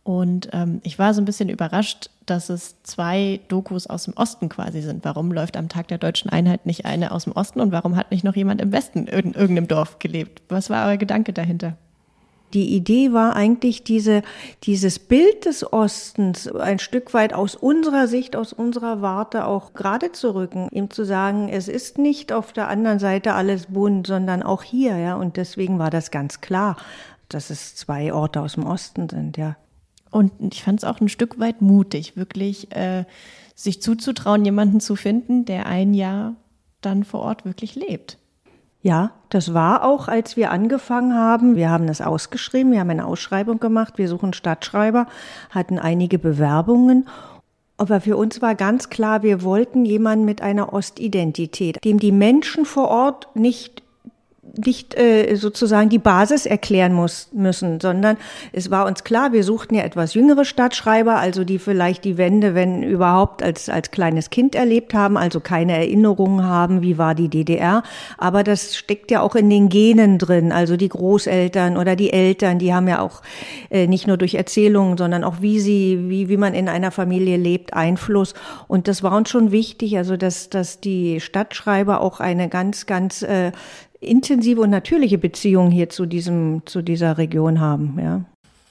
Und 0.04 0.50
ähm, 0.52 0.80
ich 0.84 0.98
war 0.98 1.14
so 1.14 1.22
ein 1.22 1.24
bisschen 1.24 1.48
überrascht, 1.48 2.10
dass 2.26 2.50
es 2.50 2.76
zwei 2.82 3.40
Dokus 3.48 3.86
aus 3.86 4.04
dem 4.04 4.14
Osten 4.14 4.50
quasi 4.50 4.82
sind. 4.82 5.02
Warum 5.04 5.32
läuft 5.32 5.56
am 5.56 5.70
Tag 5.70 5.88
der 5.88 5.98
deutschen 5.98 6.30
Einheit 6.30 6.66
nicht 6.66 6.84
eine 6.84 7.10
aus 7.10 7.24
dem 7.24 7.32
Osten 7.32 7.60
und 7.60 7.72
warum 7.72 7.96
hat 7.96 8.10
nicht 8.10 8.22
noch 8.22 8.36
jemand 8.36 8.60
im 8.60 8.70
Westen 8.70 9.06
in 9.06 9.32
irgendeinem 9.32 9.66
Dorf 9.66 9.98
gelebt? 9.98 10.42
Was 10.50 10.68
war 10.68 10.88
euer 10.88 10.98
Gedanke 10.98 11.32
dahinter? 11.32 11.76
Die 12.52 12.76
Idee 12.76 13.12
war 13.12 13.34
eigentlich 13.34 13.82
diese, 13.82 14.22
dieses 14.62 15.00
Bild 15.00 15.46
des 15.46 15.72
Ostens 15.72 16.46
ein 16.48 16.78
Stück 16.78 17.12
weit 17.12 17.32
aus 17.32 17.56
unserer 17.56 18.06
Sicht, 18.06 18.36
aus 18.36 18.52
unserer 18.52 19.02
Warte 19.02 19.46
auch 19.46 19.72
gerade 19.72 20.12
zu 20.12 20.34
rücken, 20.34 20.68
ihm 20.70 20.90
zu 20.90 21.04
sagen, 21.04 21.48
es 21.48 21.66
ist 21.66 21.98
nicht 21.98 22.30
auf 22.30 22.52
der 22.52 22.68
anderen 22.68 23.00
Seite 23.00 23.32
alles 23.32 23.66
bunt, 23.66 24.06
sondern 24.06 24.42
auch 24.42 24.62
hier, 24.62 24.96
ja. 24.98 25.16
Und 25.16 25.36
deswegen 25.36 25.80
war 25.80 25.90
das 25.90 26.12
ganz 26.12 26.42
klar, 26.42 26.76
dass 27.28 27.50
es 27.50 27.74
zwei 27.74 28.12
Orte 28.12 28.40
aus 28.40 28.52
dem 28.52 28.66
Osten 28.66 29.08
sind, 29.08 29.36
ja. 29.36 29.56
Und 30.14 30.30
ich 30.54 30.62
fand 30.62 30.78
es 30.78 30.84
auch 30.84 31.00
ein 31.00 31.08
Stück 31.08 31.40
weit 31.40 31.60
mutig, 31.60 32.16
wirklich 32.16 32.70
äh, 32.70 33.04
sich 33.56 33.82
zuzutrauen, 33.82 34.44
jemanden 34.44 34.78
zu 34.78 34.94
finden, 34.94 35.44
der 35.44 35.66
ein 35.66 35.92
Jahr 35.92 36.36
dann 36.82 37.02
vor 37.02 37.20
Ort 37.20 37.44
wirklich 37.44 37.74
lebt. 37.74 38.18
Ja, 38.80 39.10
das 39.30 39.54
war 39.54 39.82
auch, 39.82 40.06
als 40.06 40.36
wir 40.36 40.52
angefangen 40.52 41.14
haben. 41.14 41.56
Wir 41.56 41.68
haben 41.68 41.88
das 41.88 42.00
ausgeschrieben, 42.00 42.70
wir 42.70 42.78
haben 42.78 42.90
eine 42.90 43.06
Ausschreibung 43.06 43.58
gemacht, 43.58 43.94
wir 43.96 44.08
suchen 44.08 44.34
Stadtschreiber, 44.34 45.08
hatten 45.50 45.80
einige 45.80 46.20
Bewerbungen. 46.20 47.08
Aber 47.76 48.00
für 48.00 48.16
uns 48.16 48.40
war 48.40 48.54
ganz 48.54 48.90
klar, 48.90 49.24
wir 49.24 49.42
wollten 49.42 49.84
jemanden 49.84 50.24
mit 50.24 50.42
einer 50.42 50.72
Ostidentität, 50.72 51.84
dem 51.84 51.98
die 51.98 52.12
Menschen 52.12 52.66
vor 52.66 52.86
Ort 52.86 53.34
nicht 53.34 53.82
nicht 54.58 54.98
äh, 54.98 55.34
sozusagen 55.36 55.88
die 55.88 55.98
Basis 55.98 56.46
erklären 56.46 56.92
muss, 56.92 57.28
müssen, 57.32 57.80
sondern 57.80 58.16
es 58.52 58.70
war 58.70 58.86
uns 58.86 59.04
klar, 59.04 59.32
wir 59.32 59.44
suchten 59.44 59.74
ja 59.74 59.82
etwas 59.82 60.14
jüngere 60.14 60.44
Stadtschreiber, 60.44 61.16
also 61.16 61.44
die 61.44 61.58
vielleicht 61.58 62.04
die 62.04 62.16
Wende, 62.16 62.54
wenn 62.54 62.82
überhaupt, 62.82 63.42
als, 63.42 63.68
als 63.68 63.90
kleines 63.90 64.30
Kind 64.30 64.54
erlebt 64.54 64.94
haben, 64.94 65.16
also 65.16 65.40
keine 65.40 65.72
Erinnerungen 65.72 66.44
haben, 66.44 66.82
wie 66.82 66.98
war 66.98 67.14
die 67.14 67.28
DDR. 67.28 67.82
Aber 68.18 68.42
das 68.42 68.76
steckt 68.76 69.10
ja 69.10 69.20
auch 69.20 69.34
in 69.34 69.50
den 69.50 69.68
Genen 69.68 70.18
drin, 70.18 70.52
also 70.52 70.76
die 70.76 70.88
Großeltern 70.88 71.76
oder 71.76 71.96
die 71.96 72.12
Eltern, 72.12 72.58
die 72.58 72.74
haben 72.74 72.88
ja 72.88 73.00
auch 73.00 73.22
äh, 73.70 73.86
nicht 73.86 74.06
nur 74.06 74.16
durch 74.16 74.34
Erzählungen, 74.34 74.96
sondern 74.96 75.24
auch 75.24 75.40
wie 75.40 75.60
sie, 75.60 76.08
wie, 76.08 76.28
wie 76.28 76.36
man 76.36 76.54
in 76.54 76.68
einer 76.68 76.90
Familie 76.90 77.36
lebt, 77.36 77.74
Einfluss. 77.74 78.34
Und 78.68 78.88
das 78.88 79.02
war 79.02 79.16
uns 79.16 79.30
schon 79.30 79.52
wichtig, 79.52 79.96
also 79.96 80.16
dass, 80.16 80.50
dass 80.50 80.80
die 80.80 81.20
Stadtschreiber 81.20 82.00
auch 82.00 82.20
eine 82.20 82.48
ganz, 82.48 82.86
ganz 82.86 83.22
äh, 83.22 83.52
intensive 84.04 84.60
und 84.60 84.70
natürliche 84.70 85.18
Beziehung 85.18 85.70
hier 85.70 85.88
zu 85.88 86.06
diesem, 86.06 86.62
zu 86.66 86.82
dieser 86.82 87.18
Region 87.18 87.60
haben, 87.60 87.98
ja. 88.00 88.24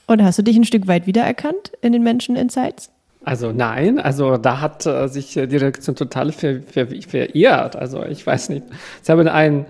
Und 0.06 0.22
hast 0.22 0.38
du 0.38 0.43
dich 0.43 0.58
ein 0.58 0.65
Stück 0.65 0.88
weit 0.88 1.08
wiedererkannt 1.08 1.72
in 1.82 1.93
den 1.93 2.04
Menschen 2.04 2.36
Insights? 2.36 2.91
Also 3.26 3.52
nein, 3.52 4.00
also 4.00 4.38
da 4.38 4.60
hat 4.60 4.86
äh, 4.86 5.08
sich 5.08 5.34
die 5.34 5.39
Reaktion 5.39 5.96
total 5.96 6.32
ver, 6.34 6.62
ver, 6.62 6.88
verirrt. 6.88 7.76
Also 7.76 8.04
ich 8.04 8.26
weiß 8.26 8.50
nicht. 8.50 8.65
Sie 9.02 9.12
haben 9.12 9.28
einen 9.28 9.65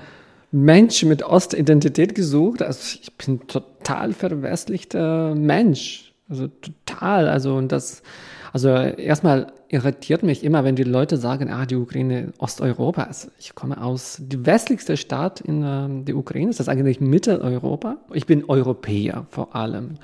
Mensch 0.52 1.04
mit 1.04 1.24
Ostidentität 1.24 2.16
gesucht. 2.16 2.64
Also 2.64 2.98
ich 3.02 3.14
bin 3.14 3.46
total 3.48 4.14
verwestlichter 4.14 5.36
Mensch. 5.36 6.14
Also 6.30 6.48
total. 6.48 7.28
Also 7.28 7.56
und 7.56 7.72
das, 7.72 8.02
also 8.54 8.70
erstmal 8.70 9.52
irritiert 9.74 10.22
mich 10.22 10.44
immer, 10.44 10.64
wenn 10.64 10.76
die 10.76 10.84
Leute 10.84 11.18
sagen, 11.18 11.50
ah, 11.50 11.66
die 11.66 11.76
Ukraine 11.76 12.32
Osteuropa. 12.38 13.04
Also 13.04 13.30
ich 13.40 13.56
komme 13.56 13.82
aus 13.82 14.18
die 14.22 14.46
westlichste 14.46 14.98
Stadt 14.98 15.42
in 15.42 15.64
äh, 15.64 16.06
der 16.06 16.16
Ukraine, 16.16 16.52
ist 16.52 16.60
das 16.60 16.70
eigentlich 16.70 17.02
Mitteleuropa. 17.02 17.98
Ich 18.14 18.28
bin 18.28 18.46
Europäer 18.46 19.26
vor 19.30 19.56
allem. 19.56 19.96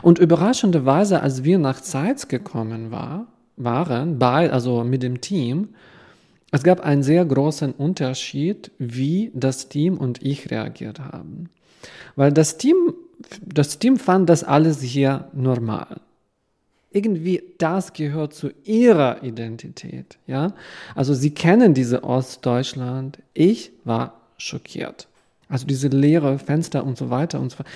Und 0.00 0.18
überraschenderweise, 0.18 1.20
als 1.20 1.44
wir 1.44 1.58
nach 1.58 1.80
Zeitz 1.82 2.28
gekommen 2.28 2.90
war, 2.90 3.26
waren, 3.56 4.18
bei, 4.18 4.50
also 4.50 4.82
mit 4.82 5.02
dem 5.02 5.20
Team, 5.20 5.68
es 6.50 6.62
gab 6.62 6.80
einen 6.80 7.02
sehr 7.02 7.24
großen 7.26 7.72
Unterschied, 7.72 8.70
wie 8.78 9.30
das 9.34 9.68
Team 9.68 9.98
und 9.98 10.22
ich 10.22 10.50
reagiert 10.50 11.00
haben. 11.00 11.50
Weil 12.16 12.32
das 12.32 12.56
Team, 12.56 12.94
das 13.44 13.78
Team 13.78 13.98
fand 13.98 14.30
das 14.30 14.42
alles 14.42 14.80
hier 14.80 15.28
normal 15.34 16.00
irgendwie 16.98 17.42
das 17.58 17.92
gehört 17.92 18.34
zu 18.34 18.50
ihrer 18.64 19.22
Identität, 19.22 20.18
ja. 20.26 20.52
Also 20.94 21.14
sie 21.14 21.30
kennen 21.30 21.74
diese 21.74 22.02
Ostdeutschland. 22.02 23.18
Ich 23.34 23.70
war 23.84 24.20
schockiert. 24.36 25.06
Also 25.48 25.66
diese 25.66 25.88
leere 25.88 26.38
Fenster 26.38 26.84
und 26.84 26.98
so 26.98 27.10
weiter 27.10 27.40
und 27.40 27.52
so 27.52 27.60
weiter. 27.60 27.70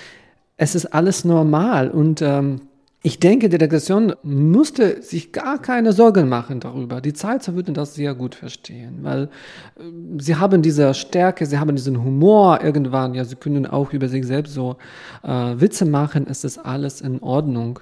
Es 0.57 0.75
ist 0.75 0.87
alles 0.87 1.25
normal 1.25 1.89
und 1.89 2.21
ähm, 2.21 2.61
ich 3.05 3.19
denke, 3.19 3.49
die 3.49 3.57
Delegation 3.57 4.15
musste 4.23 5.01
sich 5.01 5.33
gar 5.33 5.61
keine 5.61 5.91
Sorgen 5.91 6.29
machen 6.29 6.61
darüber. 6.61 7.01
Die 7.01 7.11
Zeizer 7.11 7.53
würden 7.53 7.73
das 7.73 7.95
sehr 7.95 8.15
gut 8.15 8.33
verstehen, 8.33 8.99
weil 9.01 9.23
äh, 9.23 9.81
sie 10.19 10.37
haben 10.37 10.61
diese 10.61 10.93
Stärke, 10.93 11.45
sie 11.45 11.59
haben 11.59 11.75
diesen 11.75 12.01
Humor 12.01 12.61
irgendwann, 12.63 13.13
ja, 13.13 13.25
sie 13.25 13.35
können 13.35 13.65
auch 13.65 13.91
über 13.91 14.07
sich 14.07 14.25
selbst 14.25 14.53
so 14.53 14.77
äh, 15.21 15.27
Witze 15.27 15.83
machen, 15.85 16.27
es 16.29 16.45
ist 16.45 16.57
alles 16.59 17.01
in 17.01 17.21
Ordnung. 17.21 17.81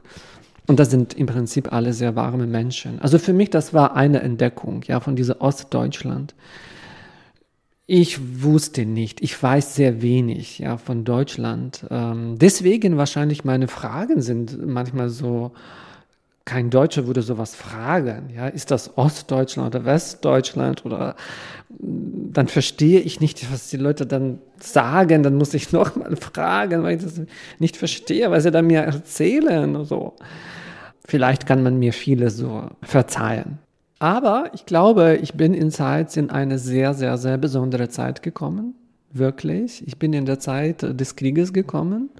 Und 0.71 0.79
das 0.79 0.89
sind 0.89 1.15
im 1.15 1.25
Prinzip 1.25 1.73
alle 1.73 1.91
sehr 1.91 2.15
warme 2.15 2.47
Menschen. 2.47 3.01
Also 3.01 3.19
für 3.19 3.33
mich, 3.33 3.49
das 3.49 3.73
war 3.73 3.93
eine 3.93 4.21
Entdeckung, 4.21 4.83
ja, 4.87 5.01
von 5.01 5.17
dieser 5.17 5.41
Ostdeutschland. 5.41 6.33
Ich 7.87 8.41
wusste 8.41 8.85
nicht, 8.85 9.19
ich 9.19 9.43
weiß 9.43 9.75
sehr 9.75 10.01
wenig, 10.01 10.59
ja, 10.59 10.77
von 10.77 11.03
Deutschland. 11.03 11.85
Ähm, 11.89 12.37
deswegen 12.39 12.95
wahrscheinlich 12.95 13.43
meine 13.43 13.67
Fragen 13.67 14.21
sind 14.21 14.65
manchmal 14.65 15.09
so, 15.09 15.51
kein 16.45 16.69
Deutscher 16.69 17.05
würde 17.05 17.21
sowas 17.21 17.53
fragen. 17.53 18.29
Ja, 18.33 18.47
ist 18.47 18.71
das 18.71 18.97
Ostdeutschland 18.97 19.75
oder 19.75 19.83
Westdeutschland 19.83 20.85
oder 20.85 21.17
dann 21.79 22.47
verstehe 22.47 23.01
ich 23.01 23.19
nicht, 23.19 23.51
was 23.51 23.69
die 23.69 23.75
Leute 23.75 24.05
dann 24.05 24.39
sagen. 24.57 25.21
Dann 25.21 25.35
muss 25.35 25.53
ich 25.53 25.71
nochmal 25.73 26.15
fragen, 26.15 26.83
weil 26.83 26.95
ich 26.95 27.03
das 27.03 27.19
nicht 27.59 27.75
verstehe, 27.75 28.31
was 28.31 28.43
sie 28.43 28.51
dann 28.51 28.67
mir 28.67 28.83
erzählen 28.83 29.75
oder 29.75 29.83
so. 29.83 30.15
Vielleicht 31.11 31.45
kann 31.45 31.61
man 31.61 31.77
mir 31.77 31.91
vieles 31.91 32.37
so 32.37 32.69
verzeihen. 32.81 33.59
Aber 33.99 34.49
ich 34.53 34.65
glaube, 34.65 35.19
ich 35.21 35.33
bin 35.33 35.53
in 35.53 35.69
Zeit 35.69 36.15
in 36.15 36.29
eine 36.29 36.57
sehr, 36.57 36.93
sehr, 36.93 37.17
sehr 37.17 37.37
besondere 37.37 37.89
Zeit 37.89 38.23
gekommen. 38.23 38.75
Wirklich. 39.11 39.85
Ich 39.85 39.99
bin 39.99 40.13
in 40.13 40.25
der 40.25 40.39
Zeit 40.39 40.83
des 40.83 41.17
Krieges 41.17 41.51
gekommen 41.51 42.11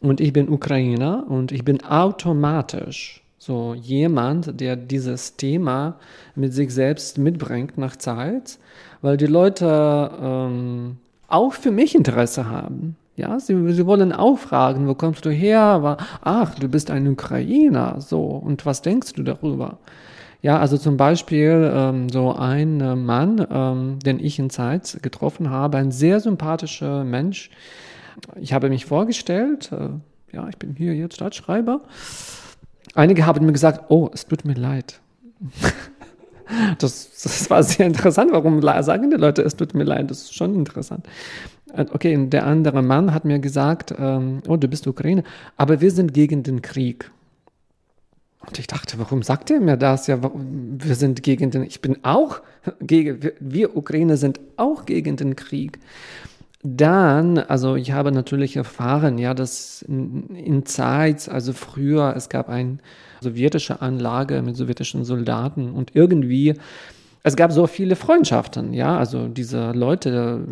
und 0.00 0.20
ich 0.20 0.32
bin 0.32 0.48
Ukrainer 0.48 1.24
und 1.28 1.52
ich 1.52 1.64
bin 1.64 1.84
automatisch 1.84 3.22
so 3.38 3.72
jemand, 3.72 4.60
der 4.60 4.74
dieses 4.74 5.36
Thema 5.36 6.00
mit 6.34 6.52
sich 6.52 6.74
selbst 6.74 7.18
mitbringt 7.18 7.78
nach 7.78 7.94
Zeit, 7.94 8.58
weil 9.00 9.16
die 9.16 9.26
Leute 9.26 10.10
ähm, 10.20 10.96
auch 11.28 11.52
für 11.52 11.70
mich 11.70 11.94
Interesse 11.94 12.50
haben. 12.50 12.96
Ja, 13.16 13.38
sie, 13.38 13.72
sie 13.72 13.86
wollen 13.86 14.12
auch 14.12 14.38
fragen, 14.38 14.88
wo 14.88 14.94
kommst 14.94 15.24
du 15.24 15.30
her? 15.30 15.60
Aber, 15.60 15.98
ach, 16.22 16.54
du 16.56 16.68
bist 16.68 16.90
ein 16.90 17.06
Ukrainer, 17.06 18.00
so, 18.00 18.22
und 18.22 18.66
was 18.66 18.82
denkst 18.82 19.12
du 19.12 19.22
darüber? 19.22 19.78
Ja, 20.42 20.58
also 20.58 20.76
zum 20.76 20.96
Beispiel 20.96 21.70
ähm, 21.72 22.08
so 22.10 22.34
ein 22.34 22.80
äh, 22.80 22.96
Mann, 22.96 23.46
ähm, 23.50 23.98
den 24.04 24.18
ich 24.18 24.38
in 24.38 24.50
Zeit 24.50 24.98
getroffen 25.00 25.48
habe, 25.48 25.78
ein 25.78 25.90
sehr 25.90 26.20
sympathischer 26.20 27.04
Mensch. 27.04 27.50
Ich 28.40 28.52
habe 28.52 28.68
mich 28.68 28.84
vorgestellt, 28.84 29.70
äh, 29.72 29.88
ja, 30.34 30.48
ich 30.48 30.58
bin 30.58 30.74
hier 30.76 30.94
jetzt 30.94 31.14
Stadtschreiber 31.14 31.80
Einige 32.94 33.26
haben 33.26 33.44
mir 33.44 33.52
gesagt, 33.52 33.90
oh, 33.90 34.08
es 34.12 34.26
tut 34.26 34.44
mir 34.44 34.54
leid. 34.54 35.00
Das, 36.78 37.08
das 37.22 37.48
war 37.48 37.62
sehr 37.62 37.86
interessant. 37.86 38.30
Warum 38.30 38.60
sagen 38.60 39.10
die 39.10 39.16
Leute, 39.16 39.40
es 39.40 39.56
tut 39.56 39.72
mir 39.72 39.84
leid? 39.84 40.10
Das 40.10 40.24
ist 40.24 40.34
schon 40.34 40.54
interessant. 40.54 41.06
Äh, 41.76 41.86
okay, 41.92 42.26
der 42.28 42.46
andere 42.46 42.82
Mann 42.82 43.12
hat 43.12 43.24
mir 43.24 43.38
gesagt, 43.38 43.94
ähm, 43.98 44.40
oh, 44.48 44.56
du 44.56 44.68
bist 44.68 44.86
Ukraine, 44.86 45.24
aber 45.56 45.80
wir 45.80 45.90
sind 45.90 46.14
gegen 46.14 46.42
den 46.42 46.62
Krieg. 46.62 47.10
Und 48.46 48.58
ich 48.58 48.66
dachte, 48.66 48.98
warum 48.98 49.22
sagt 49.22 49.50
er 49.50 49.60
mir 49.60 49.76
das? 49.76 50.06
Ja, 50.06 50.18
wir 50.22 50.94
sind 50.94 51.22
gegen 51.22 51.50
den, 51.50 51.62
ich 51.62 51.80
bin 51.80 51.98
auch 52.02 52.40
gegen, 52.80 53.30
wir, 53.40 53.76
Ukraine 53.76 54.16
sind 54.16 54.40
auch 54.56 54.84
gegen 54.84 55.16
den 55.16 55.36
Krieg. 55.36 55.78
Dann, 56.66 57.38
also 57.38 57.76
ich 57.76 57.92
habe 57.92 58.10
natürlich 58.10 58.56
erfahren, 58.56 59.18
ja, 59.18 59.34
dass 59.34 59.82
in, 59.82 60.34
in 60.34 60.64
Zeit, 60.64 61.28
also 61.28 61.52
früher, 61.52 62.14
es 62.16 62.30
gab 62.30 62.48
eine 62.48 62.78
sowjetische 63.20 63.82
Anlage 63.82 64.40
mit 64.40 64.56
sowjetischen 64.56 65.04
Soldaten 65.04 65.72
und 65.72 65.94
irgendwie 65.94 66.54
es 67.26 67.36
gab 67.36 67.52
so 67.52 67.66
viele 67.66 67.96
Freundschaften, 67.96 68.74
ja, 68.74 68.98
also 68.98 69.28
diese 69.28 69.72
Leute, 69.72 70.46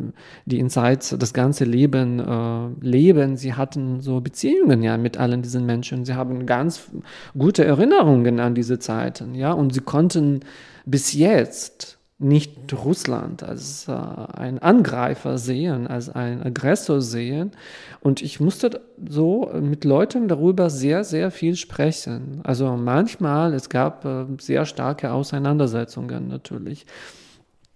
die 0.46 0.58
in 0.58 0.70
Zeit 0.70 1.14
das 1.20 1.34
ganze 1.34 1.66
Leben 1.66 2.18
äh, 2.18 2.68
leben, 2.80 3.36
sie 3.36 3.52
hatten 3.52 4.00
so 4.00 4.22
Beziehungen 4.22 4.82
ja 4.82 4.96
mit 4.96 5.18
allen 5.18 5.42
diesen 5.42 5.66
Menschen. 5.66 6.06
Sie 6.06 6.14
haben 6.14 6.46
ganz 6.46 6.90
gute 7.36 7.66
Erinnerungen 7.66 8.40
an 8.40 8.54
diese 8.54 8.78
Zeiten, 8.78 9.34
ja, 9.34 9.52
und 9.52 9.74
sie 9.74 9.80
konnten 9.80 10.40
bis 10.86 11.12
jetzt 11.12 11.98
nicht 12.22 12.72
Russland 12.72 13.42
als 13.42 13.88
äh, 13.88 13.92
ein 13.92 14.58
Angreifer 14.60 15.38
sehen, 15.38 15.86
als 15.86 16.08
ein 16.08 16.42
Aggressor 16.42 17.00
sehen. 17.00 17.52
Und 18.00 18.22
ich 18.22 18.40
musste 18.40 18.80
so 19.08 19.50
mit 19.60 19.84
Leuten 19.84 20.28
darüber 20.28 20.70
sehr, 20.70 21.04
sehr 21.04 21.30
viel 21.30 21.56
sprechen. 21.56 22.40
Also 22.44 22.76
manchmal, 22.76 23.54
es 23.54 23.68
gab 23.68 24.04
äh, 24.04 24.24
sehr 24.38 24.64
starke 24.64 25.12
Auseinandersetzungen 25.12 26.28
natürlich. 26.28 26.86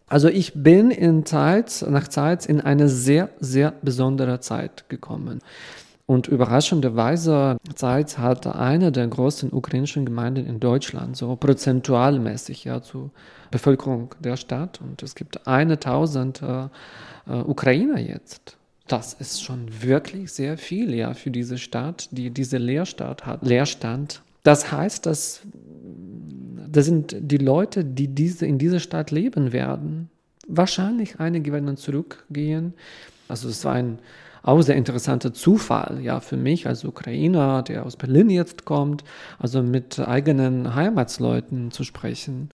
Also 0.09 0.29
ich 0.29 0.53
bin 0.55 0.91
in 0.93 1.27
Zeit, 1.27 1.85
nach 1.89 2.07
Zeit 2.07 2.47
in 2.47 2.61
eine 2.61 2.89
sehr, 2.89 3.31
sehr 3.41 3.73
besondere 3.83 4.39
Zeit 4.41 4.89
gekommen. 4.89 5.41
Und 6.07 6.29
überraschenderweise 6.29 7.59
Zeit 7.75 8.17
hat 8.17 8.47
eine 8.47 8.93
der 8.93 9.09
größten 9.09 9.53
ukrainischen 9.53 10.07
Gemeinden 10.07 10.47
in 10.47 10.61
Deutschland, 10.61 11.17
so 11.17 11.35
prozentualmäßig 11.35 12.63
ja 12.63 12.81
zu 12.81 13.11
Bevölkerung 13.51 14.15
der 14.21 14.37
Stadt. 14.37 14.81
Und 14.81 15.03
es 15.03 15.17
gibt 15.17 15.49
eine 15.49 15.81
tausend 15.81 16.43
äh, 16.43 16.67
äh, 17.27 17.41
Ukrainer 17.41 17.99
jetzt. 17.99 18.57
Das 18.87 19.15
ist 19.15 19.43
schon 19.43 19.83
wirklich 19.83 20.31
sehr 20.33 20.57
viel 20.59 20.95
ja 20.95 21.15
für 21.15 21.33
diese 21.33 21.59
Stadt, 21.59 22.09
die 22.13 22.31
diese 22.31 22.59
Leerstadt 22.59 23.27
hat, 23.27 23.45
Leerstand. 23.45 24.23
Das 24.45 24.71
heißt, 24.71 25.07
dass 25.07 25.43
das 26.69 26.85
sind 26.85 27.17
die 27.19 27.39
Leute, 27.39 27.85
die 27.85 28.09
diese, 28.09 28.47
in 28.47 28.59
dieser 28.59 28.81
Stadt 28.81 29.11
leben 29.11 29.53
werden. 29.53 30.11
Wahrscheinlich 30.47 31.19
einige 31.19 31.53
werden 31.53 31.67
dann 31.67 31.77
zurückgehen. 31.77 32.75
Also 33.29 33.49
es 33.49 33.65
war 33.65 33.75
ein 33.75 33.99
auch 34.47 34.63
sehr 34.63 34.77
interessanter 34.77 35.35
Zufall, 35.35 36.01
ja, 36.01 36.21
für 36.21 36.37
mich 36.37 36.67
als 36.67 36.85
Ukrainer, 36.85 37.63
der 37.63 37.85
aus 37.85 37.97
Berlin 37.97 38.31
jetzt 38.31 38.65
kommt, 38.65 39.05
also 39.39 39.63
mit 39.63 39.99
eigenen 39.99 40.75
Heimatsleuten 40.75 41.71
zu 41.71 41.85
sprechen. 41.85 42.51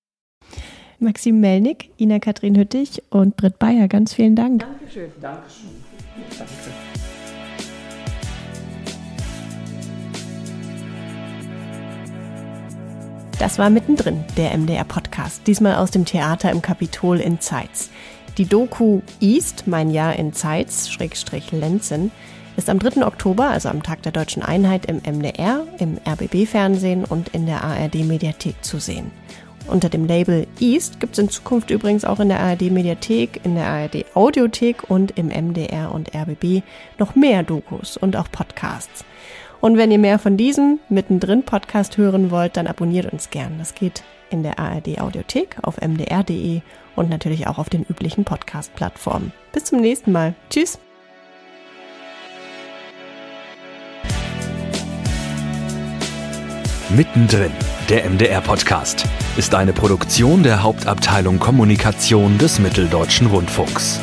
Maxim 0.99 1.41
Melnik, 1.41 1.91
Ina 1.99 2.19
Kathrin 2.19 2.57
Hüttich 2.57 3.03
und 3.11 3.37
Britt 3.37 3.59
Bayer, 3.59 3.89
ganz 3.89 4.15
vielen 4.15 4.37
Dank. 4.37 4.61
Dankeschön. 4.61 5.11
Dankeschön. 5.21 5.71
Danke. 6.39 6.53
Das 13.39 13.59
war 13.59 13.71
mittendrin, 13.71 14.23
der 14.37 14.57
MDR-Podcast, 14.57 15.49
diesmal 15.49 15.75
aus 15.75 15.91
dem 15.91 16.05
Theater 16.05 16.53
im 16.53 16.63
Kapitol 16.63 17.19
in 17.19 17.41
Zeitz. 17.41 17.91
Die 18.39 18.47
Doku 18.47 19.03
East, 19.21 19.65
mein 19.67 19.91
Jahr 19.91 20.17
in 20.17 20.33
Zeitz, 20.33 20.89
Schrägstrich 20.89 21.53
Lenzen, 21.53 22.11
ist 22.57 22.71
am 22.71 22.79
3. 22.79 23.07
Oktober, 23.07 23.51
also 23.51 23.69
am 23.69 23.83
Tag 23.83 24.03
der 24.03 24.13
deutschen 24.13 24.43
Einheit, 24.43 24.87
im 24.87 25.03
MDR, 25.03 25.67
im 25.79 25.99
RBB-Fernsehen 26.09 27.05
und 27.05 27.29
in 27.29 27.45
der 27.45 27.63
ARD-Mediathek 27.63 28.65
zu 28.65 28.79
sehen. 28.79 29.11
Unter 29.67 29.91
dem 29.91 30.07
Label 30.07 30.47
East 30.61 30.99
gibt 30.99 31.13
es 31.13 31.19
in 31.19 31.29
Zukunft 31.29 31.71
übrigens 31.71 32.07
auch 32.07 32.21
in 32.21 32.31
der 32.31 32.41
ARD-Mediathek, 32.41 33.41
in 33.45 33.55
der 33.55 33.67
ARD-Audiothek 33.67 34.89
und 34.89 35.19
im 35.19 35.29
MDR 35.29 35.93
und 35.93 36.15
RBB 36.15 36.63
noch 36.99 37.15
mehr 37.15 37.43
Dokus 37.43 37.99
und 37.99 38.17
auch 38.17 38.31
Podcasts. 38.33 39.05
Und 39.61 39.77
wenn 39.77 39.91
ihr 39.91 39.99
mehr 39.99 40.19
von 40.19 40.39
diesem 40.39 40.81
mittendrin 40.89 41.45
Podcast 41.45 41.99
hören 41.99 42.31
wollt, 42.31 42.57
dann 42.57 42.67
abonniert 42.67 43.13
uns 43.13 43.29
gern. 43.29 43.59
Das 43.59 43.75
geht 43.75 44.03
in 44.33 44.43
der 44.43 44.59
ARD 44.59 44.99
Audiothek, 44.99 45.57
auf 45.63 45.81
mdr.de 45.81 46.63
und 46.97 47.11
natürlich 47.11 47.47
auch 47.47 47.59
auf 47.59 47.69
den 47.69 47.83
üblichen 47.83 48.25
Podcast-Plattformen. 48.25 49.33
Bis 49.53 49.65
zum 49.65 49.81
nächsten 49.81 50.13
Mal. 50.13 50.35
Tschüss. 50.51 50.79
Mittendrin, 56.91 57.53
der 57.89 58.09
MDR-Podcast, 58.11 59.07
ist 59.39 59.55
eine 59.55 59.73
Produktion 59.73 60.43
der 60.43 60.63
Hauptabteilung 60.63 61.39
Kommunikation 61.39 62.37
des 62.37 62.59
Mitteldeutschen 62.59 63.29
Rundfunks. 63.29 63.99